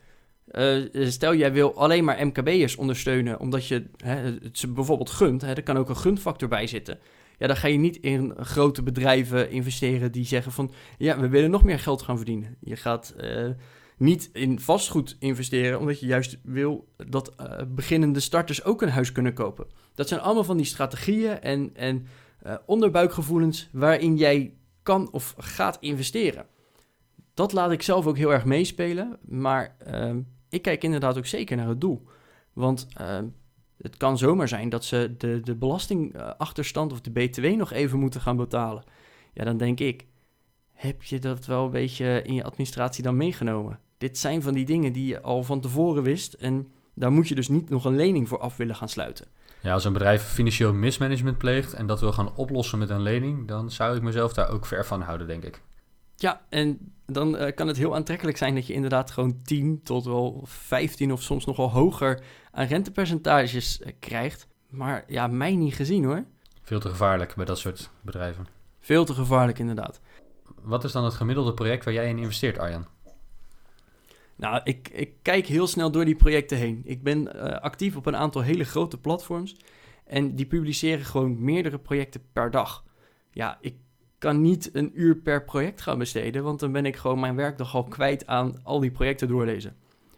Uh, 0.46 1.06
stel, 1.06 1.34
jij 1.34 1.52
wil 1.52 1.76
alleen 1.76 2.04
maar 2.04 2.26
MKB'ers 2.26 2.76
ondersteunen, 2.76 3.40
omdat 3.40 3.66
je 3.66 3.90
hè, 3.96 4.14
het 4.14 4.58
ze 4.58 4.68
bijvoorbeeld 4.68 5.10
gunt. 5.10 5.40
Hè, 5.40 5.52
er 5.52 5.62
kan 5.62 5.76
ook 5.76 5.88
een 5.88 5.96
gunfactor 5.96 6.48
bij 6.48 6.66
zitten. 6.66 6.98
Ja, 7.38 7.46
dan 7.46 7.56
ga 7.56 7.68
je 7.68 7.78
niet 7.78 7.96
in 7.96 8.34
grote 8.36 8.82
bedrijven 8.82 9.50
investeren 9.50 10.12
die 10.12 10.24
zeggen 10.24 10.52
van... 10.52 10.72
ja, 10.98 11.20
we 11.20 11.28
willen 11.28 11.50
nog 11.50 11.62
meer 11.62 11.78
geld 11.78 12.02
gaan 12.02 12.16
verdienen. 12.16 12.56
Je 12.60 12.76
gaat 12.76 13.14
uh, 13.20 13.50
niet 14.00 14.30
in 14.32 14.60
vastgoed 14.60 15.16
investeren, 15.18 15.78
omdat 15.78 16.00
je 16.00 16.06
juist 16.06 16.38
wil 16.42 16.88
dat 16.96 17.34
uh, 17.40 17.46
beginnende 17.68 18.20
starters 18.20 18.64
ook 18.64 18.82
een 18.82 18.88
huis 18.88 19.12
kunnen 19.12 19.34
kopen. 19.34 19.66
Dat 19.94 20.08
zijn 20.08 20.20
allemaal 20.20 20.44
van 20.44 20.56
die 20.56 20.66
strategieën 20.66 21.40
en, 21.40 21.70
en 21.74 22.06
onderbuikgevoelens 22.66 23.68
waarin 23.72 24.16
jij 24.16 24.54
kan 24.82 25.12
of 25.12 25.34
gaat 25.38 25.76
investeren. 25.80 26.46
Dat 27.34 27.52
laat 27.52 27.70
ik 27.70 27.82
zelf 27.82 28.06
ook 28.06 28.16
heel 28.16 28.32
erg 28.32 28.44
meespelen, 28.44 29.18
maar 29.22 29.76
uh, 29.86 30.14
ik 30.48 30.62
kijk 30.62 30.84
inderdaad 30.84 31.18
ook 31.18 31.26
zeker 31.26 31.56
naar 31.56 31.68
het 31.68 31.80
doel. 31.80 32.06
Want 32.52 32.86
uh, 33.00 33.18
het 33.82 33.96
kan 33.96 34.18
zomaar 34.18 34.48
zijn 34.48 34.68
dat 34.68 34.84
ze 34.84 35.14
de, 35.18 35.40
de 35.40 35.54
belastingachterstand 35.54 36.92
of 36.92 37.00
de 37.00 37.10
BTW 37.10 37.44
nog 37.44 37.72
even 37.72 37.98
moeten 37.98 38.20
gaan 38.20 38.36
betalen. 38.36 38.84
Ja, 39.32 39.44
dan 39.44 39.56
denk 39.56 39.80
ik, 39.80 40.06
heb 40.72 41.02
je 41.02 41.18
dat 41.18 41.46
wel 41.46 41.64
een 41.64 41.70
beetje 41.70 42.22
in 42.22 42.34
je 42.34 42.44
administratie 42.44 43.02
dan 43.02 43.16
meegenomen? 43.16 43.80
Dit 44.00 44.18
zijn 44.18 44.42
van 44.42 44.54
die 44.54 44.64
dingen 44.64 44.92
die 44.92 45.06
je 45.06 45.20
al 45.20 45.42
van 45.42 45.60
tevoren 45.60 46.02
wist 46.02 46.32
en 46.32 46.72
daar 46.94 47.12
moet 47.12 47.28
je 47.28 47.34
dus 47.34 47.48
niet 47.48 47.68
nog 47.68 47.84
een 47.84 47.96
lening 47.96 48.28
voor 48.28 48.38
af 48.38 48.56
willen 48.56 48.76
gaan 48.76 48.88
sluiten. 48.88 49.26
Ja, 49.62 49.72
als 49.72 49.84
een 49.84 49.92
bedrijf 49.92 50.22
financieel 50.22 50.72
mismanagement 50.72 51.38
pleegt 51.38 51.72
en 51.72 51.86
dat 51.86 52.00
wil 52.00 52.12
gaan 52.12 52.36
oplossen 52.36 52.78
met 52.78 52.90
een 52.90 53.02
lening, 53.02 53.48
dan 53.48 53.70
zou 53.70 53.96
ik 53.96 54.02
mezelf 54.02 54.32
daar 54.32 54.50
ook 54.50 54.66
ver 54.66 54.86
van 54.86 55.02
houden, 55.02 55.26
denk 55.26 55.44
ik. 55.44 55.62
Ja, 56.16 56.46
en 56.48 56.92
dan 57.06 57.36
uh, 57.36 57.54
kan 57.54 57.66
het 57.66 57.76
heel 57.76 57.94
aantrekkelijk 57.94 58.36
zijn 58.36 58.54
dat 58.54 58.66
je 58.66 58.72
inderdaad 58.72 59.10
gewoon 59.10 59.42
10 59.42 59.80
tot 59.82 60.04
wel 60.04 60.42
15 60.44 61.12
of 61.12 61.22
soms 61.22 61.44
nog 61.44 61.56
wel 61.56 61.70
hoger 61.70 62.22
aan 62.50 62.66
rentepercentages 62.66 63.80
uh, 63.80 63.86
krijgt. 63.98 64.46
Maar 64.68 65.04
ja, 65.06 65.26
mij 65.26 65.56
niet 65.56 65.74
gezien 65.74 66.04
hoor. 66.04 66.24
Veel 66.62 66.80
te 66.80 66.88
gevaarlijk 66.88 67.34
bij 67.34 67.44
dat 67.44 67.58
soort 67.58 67.90
bedrijven. 68.00 68.46
Veel 68.80 69.04
te 69.04 69.14
gevaarlijk 69.14 69.58
inderdaad. 69.58 70.00
wat 70.62 70.84
is 70.84 70.92
dan 70.92 71.04
het 71.04 71.14
gemiddelde 71.14 71.54
project 71.54 71.84
waar 71.84 71.94
jij 71.94 72.08
in 72.08 72.18
investeert, 72.18 72.58
Arjan? 72.58 72.86
Nou, 74.40 74.60
ik, 74.64 74.88
ik 74.88 75.12
kijk 75.22 75.46
heel 75.46 75.66
snel 75.66 75.90
door 75.90 76.04
die 76.04 76.16
projecten 76.16 76.58
heen. 76.58 76.82
Ik 76.84 77.02
ben 77.02 77.36
uh, 77.36 77.42
actief 77.42 77.96
op 77.96 78.06
een 78.06 78.16
aantal 78.16 78.42
hele 78.42 78.64
grote 78.64 78.98
platforms. 78.98 79.56
En 80.04 80.34
die 80.34 80.46
publiceren 80.46 81.04
gewoon 81.04 81.44
meerdere 81.44 81.78
projecten 81.78 82.22
per 82.32 82.50
dag. 82.50 82.84
Ja, 83.30 83.58
ik 83.60 83.74
kan 84.18 84.40
niet 84.40 84.70
een 84.72 84.90
uur 84.94 85.16
per 85.16 85.44
project 85.44 85.80
gaan 85.80 85.98
besteden, 85.98 86.42
want 86.42 86.60
dan 86.60 86.72
ben 86.72 86.86
ik 86.86 86.96
gewoon 86.96 87.20
mijn 87.20 87.36
werkdag 87.36 87.74
al 87.74 87.84
kwijt 87.84 88.26
aan 88.26 88.60
al 88.62 88.80
die 88.80 88.90
projecten 88.90 89.28
doorlezen. 89.28 89.76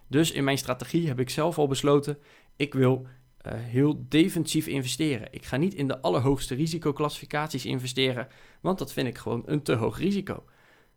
Dus 0.08 0.32
in 0.32 0.44
mijn 0.44 0.58
strategie 0.58 1.08
heb 1.08 1.20
ik 1.20 1.30
zelf 1.30 1.58
al 1.58 1.66
besloten, 1.66 2.18
ik 2.56 2.74
wil 2.74 3.06
uh, 3.46 3.52
heel 3.54 4.04
defensief 4.08 4.66
investeren. 4.66 5.28
Ik 5.30 5.44
ga 5.44 5.56
niet 5.56 5.74
in 5.74 5.88
de 5.88 6.00
allerhoogste 6.00 6.54
risicoclassificaties 6.54 7.66
investeren, 7.66 8.28
want 8.60 8.78
dat 8.78 8.92
vind 8.92 9.08
ik 9.08 9.18
gewoon 9.18 9.42
een 9.46 9.62
te 9.62 9.74
hoog 9.74 9.98
risico. 9.98 10.44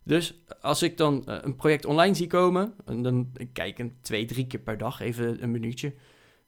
Dus 0.05 0.41
als 0.61 0.81
ik 0.81 0.97
dan 0.97 1.23
uh, 1.27 1.37
een 1.41 1.55
project 1.55 1.85
online 1.85 2.15
zie 2.15 2.27
komen, 2.27 2.73
en 2.85 3.01
dan 3.01 3.29
ik 3.35 3.49
kijk 3.53 3.79
een 3.79 3.95
twee, 4.01 4.25
drie 4.25 4.47
keer 4.47 4.59
per 4.59 4.77
dag, 4.77 4.99
even 4.99 5.43
een 5.43 5.51
minuutje, 5.51 5.93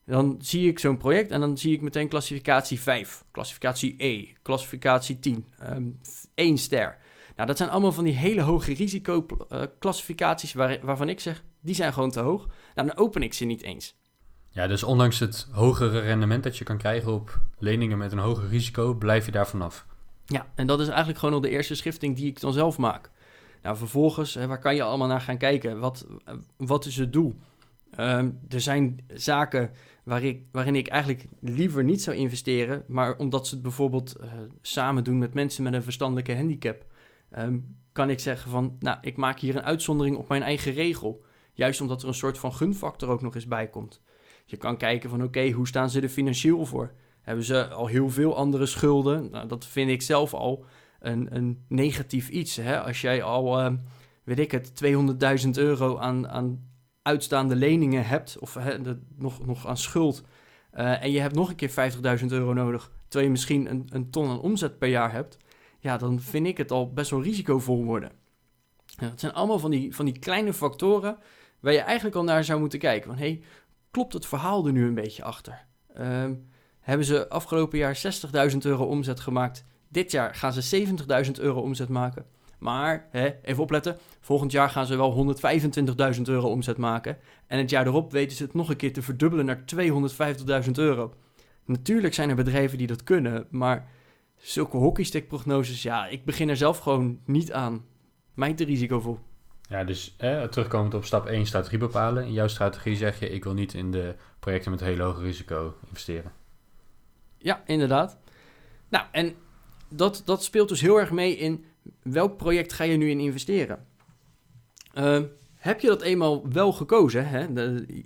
dan 0.06 0.36
zie 0.40 0.68
ik 0.68 0.78
zo'n 0.78 0.96
project 0.96 1.30
en 1.30 1.40
dan 1.40 1.58
zie 1.58 1.72
ik 1.72 1.80
meteen 1.80 2.08
klassificatie 2.08 2.80
5, 2.80 3.24
klassificatie 3.30 3.94
E, 3.98 4.32
klassificatie 4.42 5.18
10, 5.18 5.46
um, 5.70 5.98
1 6.34 6.58
ster. 6.58 6.96
Nou, 7.36 7.48
dat 7.48 7.56
zijn 7.56 7.68
allemaal 7.68 7.92
van 7.92 8.04
die 8.04 8.12
hele 8.12 8.40
hoge 8.40 8.74
risico-classificaties 8.74 10.50
uh, 10.50 10.56
waar, 10.56 10.78
waarvan 10.82 11.08
ik 11.08 11.20
zeg, 11.20 11.44
die 11.60 11.74
zijn 11.74 11.92
gewoon 11.92 12.10
te 12.10 12.20
hoog. 12.20 12.46
Nou, 12.74 12.88
dan 12.88 12.96
open 12.96 13.22
ik 13.22 13.34
ze 13.34 13.44
niet 13.44 13.62
eens. 13.62 13.96
Ja, 14.48 14.66
dus 14.66 14.82
ondanks 14.82 15.18
het 15.18 15.48
hogere 15.52 16.00
rendement 16.00 16.42
dat 16.42 16.56
je 16.56 16.64
kan 16.64 16.78
krijgen 16.78 17.12
op 17.12 17.40
leningen 17.58 17.98
met 17.98 18.12
een 18.12 18.18
hoger 18.18 18.48
risico, 18.48 18.94
blijf 18.94 19.26
je 19.26 19.32
daar 19.32 19.48
vanaf. 19.48 19.86
Ja, 20.26 20.46
en 20.54 20.66
dat 20.66 20.80
is 20.80 20.88
eigenlijk 20.88 21.18
gewoon 21.18 21.34
al 21.34 21.40
de 21.40 21.50
eerste 21.50 21.74
schifting 21.74 22.16
die 22.16 22.26
ik 22.26 22.40
dan 22.40 22.52
zelf 22.52 22.78
maak. 22.78 23.10
Nou, 23.62 23.76
vervolgens, 23.76 24.34
waar 24.34 24.58
kan 24.58 24.74
je 24.74 24.82
allemaal 24.82 25.08
naar 25.08 25.20
gaan 25.20 25.38
kijken? 25.38 25.80
Wat, 25.80 26.06
wat 26.56 26.84
is 26.84 26.96
het 26.96 27.12
doel? 27.12 27.36
Um, 27.98 28.38
er 28.48 28.60
zijn 28.60 29.04
zaken 29.14 29.70
waar 30.02 30.22
ik, 30.22 30.42
waarin 30.52 30.76
ik 30.76 30.88
eigenlijk 30.88 31.24
liever 31.40 31.84
niet 31.84 32.02
zou 32.02 32.16
investeren, 32.16 32.84
maar 32.86 33.16
omdat 33.16 33.46
ze 33.46 33.54
het 33.54 33.62
bijvoorbeeld 33.62 34.16
uh, 34.20 34.32
samen 34.60 35.04
doen 35.04 35.18
met 35.18 35.34
mensen 35.34 35.62
met 35.62 35.72
een 35.72 35.82
verstandelijke 35.82 36.36
handicap, 36.36 36.84
um, 37.38 37.76
kan 37.92 38.10
ik 38.10 38.20
zeggen 38.20 38.50
van, 38.50 38.76
nou, 38.78 38.98
ik 39.00 39.16
maak 39.16 39.38
hier 39.38 39.56
een 39.56 39.62
uitzondering 39.62 40.16
op 40.16 40.28
mijn 40.28 40.42
eigen 40.42 40.72
regel. 40.72 41.24
Juist 41.52 41.80
omdat 41.80 42.02
er 42.02 42.08
een 42.08 42.14
soort 42.14 42.38
van 42.38 42.54
gunfactor 42.54 43.08
ook 43.08 43.22
nog 43.22 43.34
eens 43.34 43.46
bij 43.46 43.68
komt. 43.68 44.02
Je 44.44 44.56
kan 44.56 44.76
kijken 44.76 45.10
van, 45.10 45.22
oké, 45.22 45.50
hoe 45.50 45.66
staan 45.66 45.90
ze 45.90 46.00
er 46.00 46.08
financieel 46.08 46.66
voor? 46.66 46.92
Hebben 47.20 47.44
ze 47.44 47.68
al 47.68 47.86
heel 47.86 48.10
veel 48.10 48.36
andere 48.36 48.66
schulden? 48.66 49.30
Nou, 49.30 49.48
dat 49.48 49.66
vind 49.66 49.90
ik 49.90 50.02
zelf 50.02 50.34
al 50.34 50.64
een, 50.98 51.64
negatief 51.68 52.28
iets. 52.28 52.56
Hè? 52.56 52.82
Als 52.82 53.00
jij 53.00 53.22
al, 53.22 53.60
uh, 53.60 53.72
weet 54.24 54.38
ik 54.38 54.50
het, 54.50 54.72
200.000 55.44 55.50
euro 55.50 55.98
aan, 55.98 56.28
aan 56.28 56.68
uitstaande 57.02 57.56
leningen 57.56 58.06
hebt, 58.06 58.38
of 58.38 58.54
hè, 58.54 58.78
nog, 59.16 59.46
nog 59.46 59.66
aan 59.66 59.76
schuld, 59.76 60.22
uh, 60.74 61.02
en 61.02 61.10
je 61.10 61.20
hebt 61.20 61.34
nog 61.34 61.48
een 61.48 61.56
keer 61.56 61.92
50.000 62.20 62.26
euro 62.26 62.52
nodig, 62.52 62.90
terwijl 63.02 63.24
je 63.24 63.30
misschien 63.30 63.70
een, 63.70 63.86
een 63.90 64.10
ton 64.10 64.28
aan 64.28 64.40
omzet 64.40 64.78
per 64.78 64.88
jaar 64.88 65.12
hebt, 65.12 65.38
ja, 65.78 65.96
dan 65.96 66.20
vind 66.20 66.46
ik 66.46 66.56
het 66.56 66.70
al 66.70 66.92
best 66.92 67.10
wel 67.10 67.22
risicovol 67.22 67.84
worden. 67.84 68.10
Het 68.96 69.20
zijn 69.20 69.32
allemaal 69.32 69.58
van 69.58 69.70
die, 69.70 69.94
van 69.94 70.04
die 70.04 70.18
kleine 70.18 70.52
factoren 70.52 71.18
waar 71.60 71.72
je 71.72 71.80
eigenlijk 71.80 72.16
al 72.16 72.24
naar 72.24 72.44
zou 72.44 72.60
moeten 72.60 72.78
kijken. 72.78 73.10
Van, 73.10 73.18
hey, 73.18 73.42
klopt 73.90 74.12
het 74.12 74.26
verhaal 74.26 74.66
er 74.66 74.72
nu 74.72 74.86
een 74.86 74.94
beetje 74.94 75.24
achter? 75.24 75.66
Uh, 76.00 76.30
hebben 76.80 77.06
ze 77.06 77.28
afgelopen 77.28 77.78
jaar 77.78 78.00
60.000 78.50 78.56
euro 78.58 78.84
omzet 78.84 79.20
gemaakt? 79.20 79.64
Dit 79.88 80.10
jaar 80.10 80.34
gaan 80.34 80.52
ze 80.52 80.86
70.000 81.24 81.30
euro 81.40 81.60
omzet 81.60 81.88
maken. 81.88 82.24
Maar, 82.58 83.06
hè, 83.10 83.34
even 83.42 83.62
opletten, 83.62 83.98
volgend 84.20 84.52
jaar 84.52 84.70
gaan 84.70 84.86
ze 84.86 84.96
wel 84.96 85.36
125.000 86.16 86.22
euro 86.22 86.48
omzet 86.48 86.76
maken. 86.76 87.18
En 87.46 87.58
het 87.58 87.70
jaar 87.70 87.86
erop 87.86 88.12
weten 88.12 88.36
ze 88.36 88.42
het 88.42 88.54
nog 88.54 88.68
een 88.68 88.76
keer 88.76 88.92
te 88.92 89.02
verdubbelen 89.02 89.44
naar 89.44 89.64
250.000 90.64 90.70
euro. 90.72 91.14
Natuurlijk 91.64 92.14
zijn 92.14 92.28
er 92.28 92.36
bedrijven 92.36 92.78
die 92.78 92.86
dat 92.86 93.02
kunnen, 93.02 93.46
maar 93.50 93.88
zulke 94.36 94.76
hockeystickprognoses, 94.76 95.82
ja, 95.82 96.06
ik 96.06 96.24
begin 96.24 96.48
er 96.48 96.56
zelf 96.56 96.78
gewoon 96.78 97.20
niet 97.24 97.52
aan. 97.52 97.84
Mij 98.34 98.54
te 98.54 98.64
risicovol. 98.64 99.18
Ja, 99.68 99.84
dus 99.84 100.14
eh, 100.18 100.42
terugkomend 100.42 100.94
op 100.94 101.04
stap 101.04 101.26
1, 101.26 101.46
strategie 101.46 101.78
bepalen. 101.78 102.24
In 102.24 102.32
jouw 102.32 102.48
strategie 102.48 102.96
zeg 102.96 103.20
je, 103.20 103.28
ik 103.28 103.44
wil 103.44 103.54
niet 103.54 103.74
in 103.74 103.90
de 103.90 104.14
projecten 104.38 104.70
met 104.70 104.80
heel 104.80 104.98
hoog 104.98 105.20
risico 105.20 105.74
investeren. 105.86 106.32
Ja, 107.38 107.62
inderdaad. 107.66 108.18
Nou, 108.88 109.06
en 109.10 109.34
dat, 109.88 110.22
dat 110.24 110.42
speelt 110.42 110.68
dus 110.68 110.80
heel 110.80 110.98
erg 111.00 111.10
mee 111.10 111.36
in 111.36 111.64
welk 112.02 112.36
project 112.36 112.72
ga 112.72 112.84
je 112.84 112.96
nu 112.96 113.10
in 113.10 113.20
investeren? 113.20 113.86
Uh, 114.94 115.22
heb 115.54 115.80
je 115.80 115.86
dat 115.86 116.02
eenmaal 116.02 116.48
wel 116.48 116.72
gekozen? 116.72 117.28
Hè? 117.28 117.46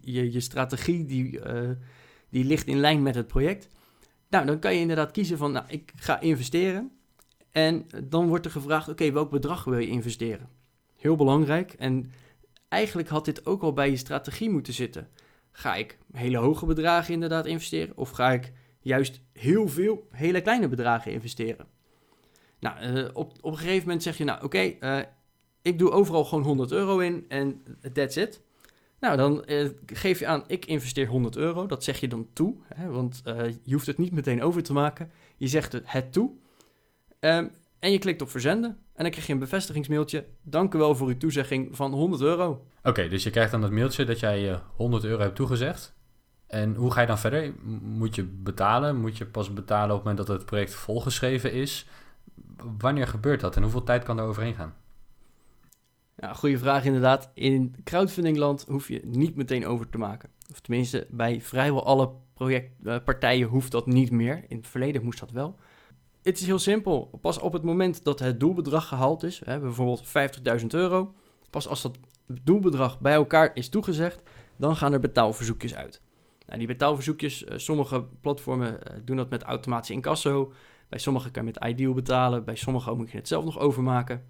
Je, 0.00 0.32
je 0.32 0.40
strategie 0.40 1.04
die, 1.04 1.38
uh, 1.46 1.70
die 2.28 2.44
ligt 2.44 2.66
in 2.66 2.80
lijn 2.80 3.02
met 3.02 3.14
het 3.14 3.26
project. 3.26 3.68
Nou, 4.28 4.46
dan 4.46 4.58
kan 4.58 4.74
je 4.74 4.80
inderdaad 4.80 5.10
kiezen 5.10 5.38
van, 5.38 5.52
nou, 5.52 5.64
ik 5.68 5.92
ga 5.96 6.20
investeren. 6.20 6.90
En 7.50 7.86
dan 8.04 8.28
wordt 8.28 8.44
er 8.44 8.50
gevraagd, 8.50 8.88
oké, 8.88 9.12
welk 9.12 9.30
bedrag 9.30 9.64
wil 9.64 9.78
je 9.78 9.86
investeren? 9.86 10.48
Heel 10.96 11.16
belangrijk. 11.16 11.72
En 11.72 12.12
eigenlijk 12.68 13.08
had 13.08 13.24
dit 13.24 13.46
ook 13.46 13.62
al 13.62 13.72
bij 13.72 13.90
je 13.90 13.96
strategie 13.96 14.50
moeten 14.50 14.72
zitten. 14.72 15.08
Ga 15.50 15.74
ik 15.74 15.98
hele 16.12 16.36
hoge 16.36 16.66
bedragen 16.66 17.14
inderdaad 17.14 17.46
investeren? 17.46 17.96
Of 17.96 18.10
ga 18.10 18.32
ik 18.32 18.52
juist 18.80 19.20
heel 19.32 19.68
veel 19.68 20.06
hele 20.10 20.40
kleine 20.40 20.68
bedragen 20.68 21.12
investeren? 21.12 21.66
Nou, 22.62 22.86
uh, 22.86 23.08
op, 23.12 23.32
op 23.40 23.52
een 23.52 23.58
gegeven 23.58 23.82
moment 23.82 24.02
zeg 24.02 24.18
je, 24.18 24.24
nou 24.24 24.44
oké, 24.44 24.74
uh, 24.80 24.98
ik 25.62 25.78
doe 25.78 25.90
overal 25.90 26.24
gewoon 26.24 26.44
100 26.44 26.72
euro 26.72 26.98
in 26.98 27.24
en 27.28 27.62
that's 27.92 28.16
it. 28.16 28.40
Nou, 29.00 29.16
dan 29.16 29.44
uh, 29.46 29.68
geef 29.86 30.18
je 30.18 30.26
aan, 30.26 30.44
ik 30.46 30.66
investeer 30.66 31.06
100 31.06 31.36
euro. 31.36 31.66
Dat 31.66 31.84
zeg 31.84 32.00
je 32.00 32.08
dan 32.08 32.26
toe, 32.32 32.54
hè, 32.74 32.88
want 32.88 33.22
je 33.62 33.72
hoeft 33.72 33.86
het 33.86 33.98
niet 33.98 34.12
meteen 34.12 34.42
over 34.42 34.62
te 34.62 34.72
maken. 34.72 35.10
Je 35.36 35.46
zegt 35.46 35.72
het, 35.72 35.82
het 35.86 36.12
toe. 36.12 36.30
Um, 37.20 37.50
en 37.78 37.92
je 37.92 37.98
klikt 37.98 38.22
op 38.22 38.30
verzenden. 38.30 38.70
En 38.70 39.02
dan 39.02 39.10
krijg 39.10 39.26
je 39.26 39.32
een 39.32 39.38
bevestigingsmailtje. 39.38 40.26
Dank 40.42 40.74
u 40.74 40.78
wel 40.78 40.94
voor 40.94 41.08
uw 41.08 41.16
toezegging 41.16 41.76
van 41.76 41.92
100 41.92 42.22
euro. 42.22 42.66
Oké, 42.82 43.08
dus 43.08 43.22
je 43.22 43.30
krijgt 43.30 43.50
dan 43.50 43.60
dat 43.60 43.70
mailtje 43.70 44.04
dat 44.04 44.20
jij 44.20 44.60
100 44.76 45.04
euro 45.04 45.22
hebt 45.22 45.36
toegezegd. 45.36 45.94
En 46.46 46.74
hoe 46.74 46.92
ga 46.92 47.00
je 47.00 47.06
dan 47.06 47.18
verder? 47.18 47.52
Moet 47.82 48.14
je 48.14 48.24
betalen? 48.24 48.96
Moet 48.96 49.18
je 49.18 49.26
pas 49.26 49.52
betalen 49.52 49.90
op 49.90 49.96
het 49.96 50.04
moment 50.04 50.26
dat 50.26 50.36
het 50.36 50.46
project 50.46 50.74
volgeschreven 50.74 51.52
is? 51.52 51.86
Wanneer 52.78 53.06
gebeurt 53.06 53.40
dat 53.40 53.56
en 53.56 53.62
hoeveel 53.62 53.82
tijd 53.82 54.02
kan 54.02 54.18
er 54.18 54.24
overheen 54.24 54.54
gaan? 54.54 54.74
Ja, 56.16 56.32
goede 56.32 56.58
vraag 56.58 56.84
inderdaad. 56.84 57.30
In 57.34 57.74
crowdfundingland 57.84 58.64
hoef 58.68 58.88
je 58.88 59.00
niet 59.04 59.36
meteen 59.36 59.66
over 59.66 59.88
te 59.88 59.98
maken. 59.98 60.30
Of 60.50 60.60
tenminste, 60.60 61.06
bij 61.10 61.40
vrijwel 61.40 61.84
alle 61.84 62.10
projectpartijen 62.34 63.46
uh, 63.46 63.52
hoeft 63.52 63.72
dat 63.72 63.86
niet 63.86 64.10
meer. 64.10 64.44
In 64.48 64.56
het 64.56 64.66
verleden 64.66 65.04
moest 65.04 65.20
dat 65.20 65.30
wel. 65.30 65.58
Het 66.22 66.40
is 66.40 66.46
heel 66.46 66.58
simpel. 66.58 67.18
Pas 67.20 67.38
op 67.38 67.52
het 67.52 67.62
moment 67.62 68.04
dat 68.04 68.18
het 68.18 68.40
doelbedrag 68.40 68.88
gehaald 68.88 69.22
is, 69.22 69.42
hè, 69.44 69.58
bijvoorbeeld 69.58 70.04
50.000 70.60 70.66
euro, 70.66 71.14
pas 71.50 71.68
als 71.68 71.82
dat 71.82 71.98
doelbedrag 72.26 73.00
bij 73.00 73.14
elkaar 73.14 73.50
is 73.54 73.68
toegezegd, 73.68 74.22
dan 74.56 74.76
gaan 74.76 74.92
er 74.92 75.00
betaalverzoekjes 75.00 75.74
uit. 75.74 76.02
Nou, 76.46 76.58
die 76.58 76.66
betaalverzoekjes, 76.66 77.42
uh, 77.42 77.58
sommige 77.58 78.04
platformen 78.20 78.72
uh, 78.72 78.98
doen 79.04 79.16
dat 79.16 79.30
met 79.30 79.42
automatische 79.42 79.92
incasso. 79.92 80.52
Bij 80.92 81.00
sommigen 81.00 81.30
kan 81.30 81.44
je 81.44 81.52
met 81.54 81.64
Ideal 81.70 81.92
betalen, 81.92 82.44
bij 82.44 82.54
sommigen 82.54 82.96
moet 82.96 83.10
je 83.10 83.16
het 83.16 83.28
zelf 83.28 83.44
nog 83.44 83.58
overmaken. 83.58 84.24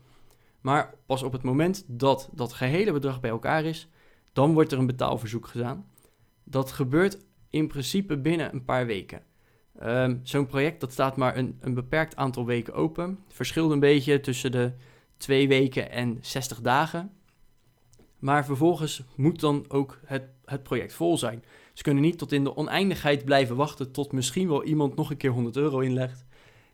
Maar 0.61 0.95
pas 1.07 1.23
op 1.23 1.33
het 1.33 1.43
moment 1.43 1.85
dat 1.87 2.31
dat 2.33 2.53
gehele 2.53 2.93
bedrag 2.93 3.21
bij 3.21 3.31
elkaar 3.31 3.65
is, 3.65 3.89
dan 4.33 4.55
wordt 4.55 4.73
er 4.73 4.79
een 4.79 4.87
betaalverzoek 4.87 5.47
gedaan. 5.47 5.87
Dat 6.45 6.73
gebeurt 6.73 7.19
in 7.51 7.69
principe 7.69 8.19
binnen 8.19 8.55
een 8.55 8.65
paar 8.65 8.87
weken. 8.87 9.23
Um, 9.83 10.21
Zo'n 10.23 10.47
project 10.47 10.81
dat 10.81 10.93
staat 10.93 11.17
maar 11.17 11.37
een, 11.37 11.57
een 11.61 11.75
beperkt 11.75 12.17
aantal 12.17 12.47
weken 12.47 12.75
open. 12.75 13.19
Verschilt 13.29 13.71
een 13.71 13.81
beetje 13.81 14.21
tussen 14.21 14.53
de 14.53 14.73
twee 15.17 15.49
weken 15.49 15.91
en 15.91 16.19
60 16.21 16.61
dagen. 16.61 17.13
Maar 18.19 18.45
vervolgens 18.45 19.03
moet 19.17 19.41
dan 19.41 19.65
ook 19.69 20.01
het, 20.05 20.25
het 20.45 20.63
project 20.63 20.93
vol 20.93 21.19
zijn. 21.19 21.45
Ze 21.73 21.83
kunnen 21.83 22.03
niet 22.03 22.19
tot 22.19 22.33
in 22.33 22.45
de 22.45 22.57
oneindigheid 22.57 23.25
blijven 23.25 23.57
wachten 23.57 23.93
tot 23.93 24.13
misschien 24.13 24.49
wel 24.49 24.65
iemand 24.65 24.97
nog 24.97 25.11
een 25.11 25.17
keer 25.17 25.31
100 25.31 25.57
euro 25.57 25.79
inlegt. 25.79 26.25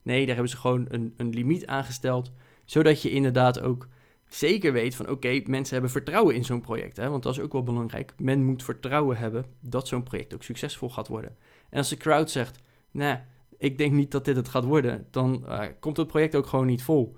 Nee, 0.08 0.26
daar 0.26 0.34
hebben 0.34 0.52
ze 0.52 0.56
gewoon 0.56 0.86
een, 0.88 1.14
een 1.16 1.30
limiet 1.30 1.66
aangesteld, 1.66 2.32
zodat 2.64 3.02
je 3.02 3.10
inderdaad 3.10 3.60
ook 3.60 3.88
zeker 4.28 4.72
weet 4.72 4.94
van 4.94 5.08
oké, 5.08 5.42
mensen 5.44 5.72
hebben 5.72 5.90
vertrouwen 5.90 6.34
in 6.34 6.44
zo'n 6.44 6.60
project. 6.60 6.96
Hè? 6.96 7.08
Want 7.08 7.22
dat 7.22 7.32
is 7.32 7.40
ook 7.40 7.52
wel 7.52 7.62
belangrijk. 7.62 8.12
Men 8.18 8.44
moet 8.44 8.62
vertrouwen 8.62 9.16
hebben 9.16 9.44
dat 9.60 9.88
zo'n 9.88 10.02
project 10.02 10.34
ook 10.34 10.42
succesvol 10.42 10.90
gaat 10.90 11.08
worden. 11.08 11.36
En 11.70 11.78
als 11.78 11.88
de 11.88 11.96
crowd 11.96 12.30
zegt, 12.30 12.60
nou, 12.90 13.18
ik 13.58 13.78
denk 13.78 13.92
niet 13.92 14.10
dat 14.10 14.24
dit 14.24 14.36
het 14.36 14.48
gaat 14.48 14.64
worden, 14.64 15.06
dan 15.10 15.44
uh, 15.46 15.64
komt 15.80 15.96
het 15.96 16.06
project 16.06 16.34
ook 16.34 16.46
gewoon 16.46 16.66
niet 16.66 16.82
vol. 16.82 17.16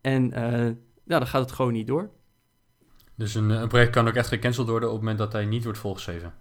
En 0.00 0.24
uh, 0.24 0.66
ja, 1.04 1.18
dan 1.18 1.26
gaat 1.26 1.42
het 1.42 1.52
gewoon 1.52 1.72
niet 1.72 1.86
door. 1.86 2.10
Dus 3.14 3.34
een, 3.34 3.50
een 3.50 3.68
project 3.68 3.90
kan 3.90 4.08
ook 4.08 4.14
echt 4.14 4.28
gecanceld 4.28 4.68
worden 4.68 4.88
op 4.88 4.94
het 4.94 5.04
moment 5.04 5.18
dat 5.18 5.32
hij 5.32 5.44
niet 5.44 5.64
wordt 5.64 5.78
volgeschreven? 5.78 6.34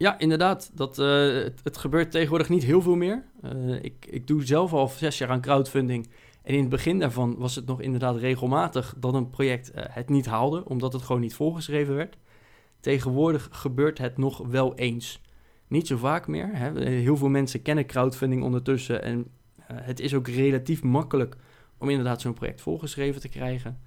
Ja, 0.00 0.18
inderdaad. 0.18 0.70
Dat, 0.74 0.98
uh, 0.98 1.06
het, 1.44 1.60
het, 1.62 1.76
gebeurt 1.76 2.10
tegenwoordig 2.10 2.48
niet 2.48 2.64
heel 2.64 2.82
veel 2.82 2.94
meer. 2.94 3.24
Uh, 3.44 3.82
ik, 3.82 4.06
ik 4.10 4.26
doe 4.26 4.46
zelf 4.46 4.72
al 4.72 4.88
zes 4.88 5.18
jaar 5.18 5.28
aan 5.28 5.40
crowdfunding. 5.40 6.08
En 6.42 6.54
in 6.54 6.60
het 6.60 6.68
begin 6.68 6.98
daarvan 6.98 7.36
was 7.38 7.54
het 7.54 7.66
nog 7.66 7.80
inderdaad 7.80 8.16
regelmatig 8.16 8.94
dat 8.98 9.14
een 9.14 9.30
project 9.30 9.70
eh, 9.70 9.84
het 9.88 10.08
niet 10.08 10.26
haalde, 10.26 10.64
omdat 10.64 10.92
het 10.92 11.02
gewoon 11.02 11.20
niet 11.20 11.34
volgeschreven 11.34 11.94
werd. 11.94 12.16
Tegenwoordig 12.80 13.48
gebeurt 13.52 13.98
het 13.98 14.16
nog 14.16 14.38
wel 14.48 14.74
eens. 14.74 15.20
Niet 15.66 15.86
zo 15.86 15.96
vaak 15.96 16.26
meer. 16.26 16.48
Hè. 16.52 16.80
Heel 16.80 17.16
veel 17.16 17.28
mensen 17.28 17.62
kennen 17.62 17.86
crowdfunding 17.86 18.42
ondertussen 18.42 19.02
en 19.02 19.26
eh, 19.56 19.76
het 19.80 20.00
is 20.00 20.14
ook 20.14 20.28
relatief 20.28 20.82
makkelijk 20.82 21.36
om 21.78 21.88
inderdaad 21.88 22.20
zo'n 22.20 22.34
project 22.34 22.60
volgeschreven 22.60 23.20
te 23.20 23.28
krijgen. 23.28 23.80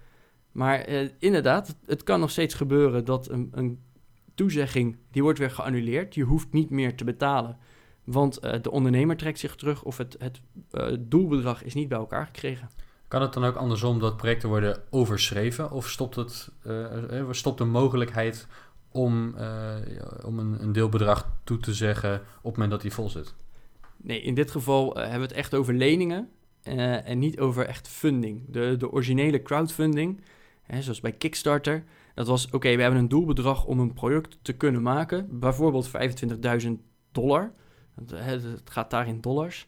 Maar 0.51 0.79
eh, 0.79 1.09
inderdaad, 1.19 1.75
het 1.85 2.03
kan 2.03 2.19
nog 2.19 2.31
steeds 2.31 2.53
gebeuren 2.53 3.05
dat 3.05 3.29
een, 3.29 3.49
een, 3.51 3.79
toezegging, 4.33 4.97
die 5.11 5.21
wordt 5.21 5.39
weer 5.39 5.51
geannuleerd. 5.51 6.15
Je 6.15 6.23
hoeft 6.23 6.51
niet 6.51 6.69
meer 6.69 6.95
te 6.95 7.03
betalen, 7.03 7.57
want 8.03 8.45
uh, 8.45 8.53
de 8.61 8.71
ondernemer 8.71 9.17
trekt 9.17 9.39
zich 9.39 9.55
terug 9.55 9.83
of 9.83 9.97
het, 9.97 10.15
het 10.19 10.41
uh, 10.71 10.97
doelbedrag 10.99 11.63
is 11.63 11.73
niet 11.73 11.87
bij 11.87 11.97
elkaar 11.97 12.25
gekregen. 12.25 12.69
Kan 13.07 13.21
het 13.21 13.33
dan 13.33 13.43
ook 13.43 13.55
andersom 13.55 13.99
dat 13.99 14.17
projecten 14.17 14.49
worden 14.49 14.83
overschreven 14.89 15.71
of 15.71 15.89
stopt, 15.89 16.15
het, 16.15 16.51
uh, 16.67 17.27
stopt 17.31 17.57
de 17.57 17.65
mogelijkheid 17.65 18.47
om, 18.91 19.35
om 20.23 20.39
een, 20.39 20.63
een, 20.63 20.71
deelbedrag 20.71 21.29
toe 21.43 21.57
te 21.57 21.73
zeggen 21.73 22.13
op 22.15 22.43
het 22.43 22.53
moment 22.53 22.71
dat 22.71 22.81
die 22.81 22.93
vol 22.93 23.09
zit? 23.09 23.33
Nee, 23.97 24.21
in 24.21 24.33
dit 24.33 24.51
geval 24.51 24.93
hebben 24.95 25.19
we 25.19 25.25
het 25.25 25.31
echt 25.31 25.53
over 25.53 25.73
leningen 25.73 26.29
en 26.63 27.19
niet 27.19 27.39
over 27.39 27.65
echt 27.65 27.87
funding. 27.87 28.43
De, 28.47 28.75
de 28.77 28.91
originele 28.91 29.41
crowdfunding, 29.41 30.21
hè, 30.63 30.81
zoals 30.81 31.01
bij 31.01 31.11
Kickstarter, 31.11 31.83
dat 32.13 32.27
was, 32.27 32.49
oké, 32.49 32.75
we 32.75 32.81
hebben 32.81 32.99
een 32.99 33.07
doelbedrag 33.07 33.65
om 33.65 33.79
een 33.79 33.93
product 33.93 34.37
te 34.41 34.53
kunnen 34.53 34.81
maken. 34.81 35.39
Bijvoorbeeld 35.39 35.91
25.000 36.63 36.69
dollar. 37.11 37.53
Het 37.95 38.61
gaat 38.63 38.89
daar 38.89 39.07
in 39.07 39.21
dollars. 39.21 39.67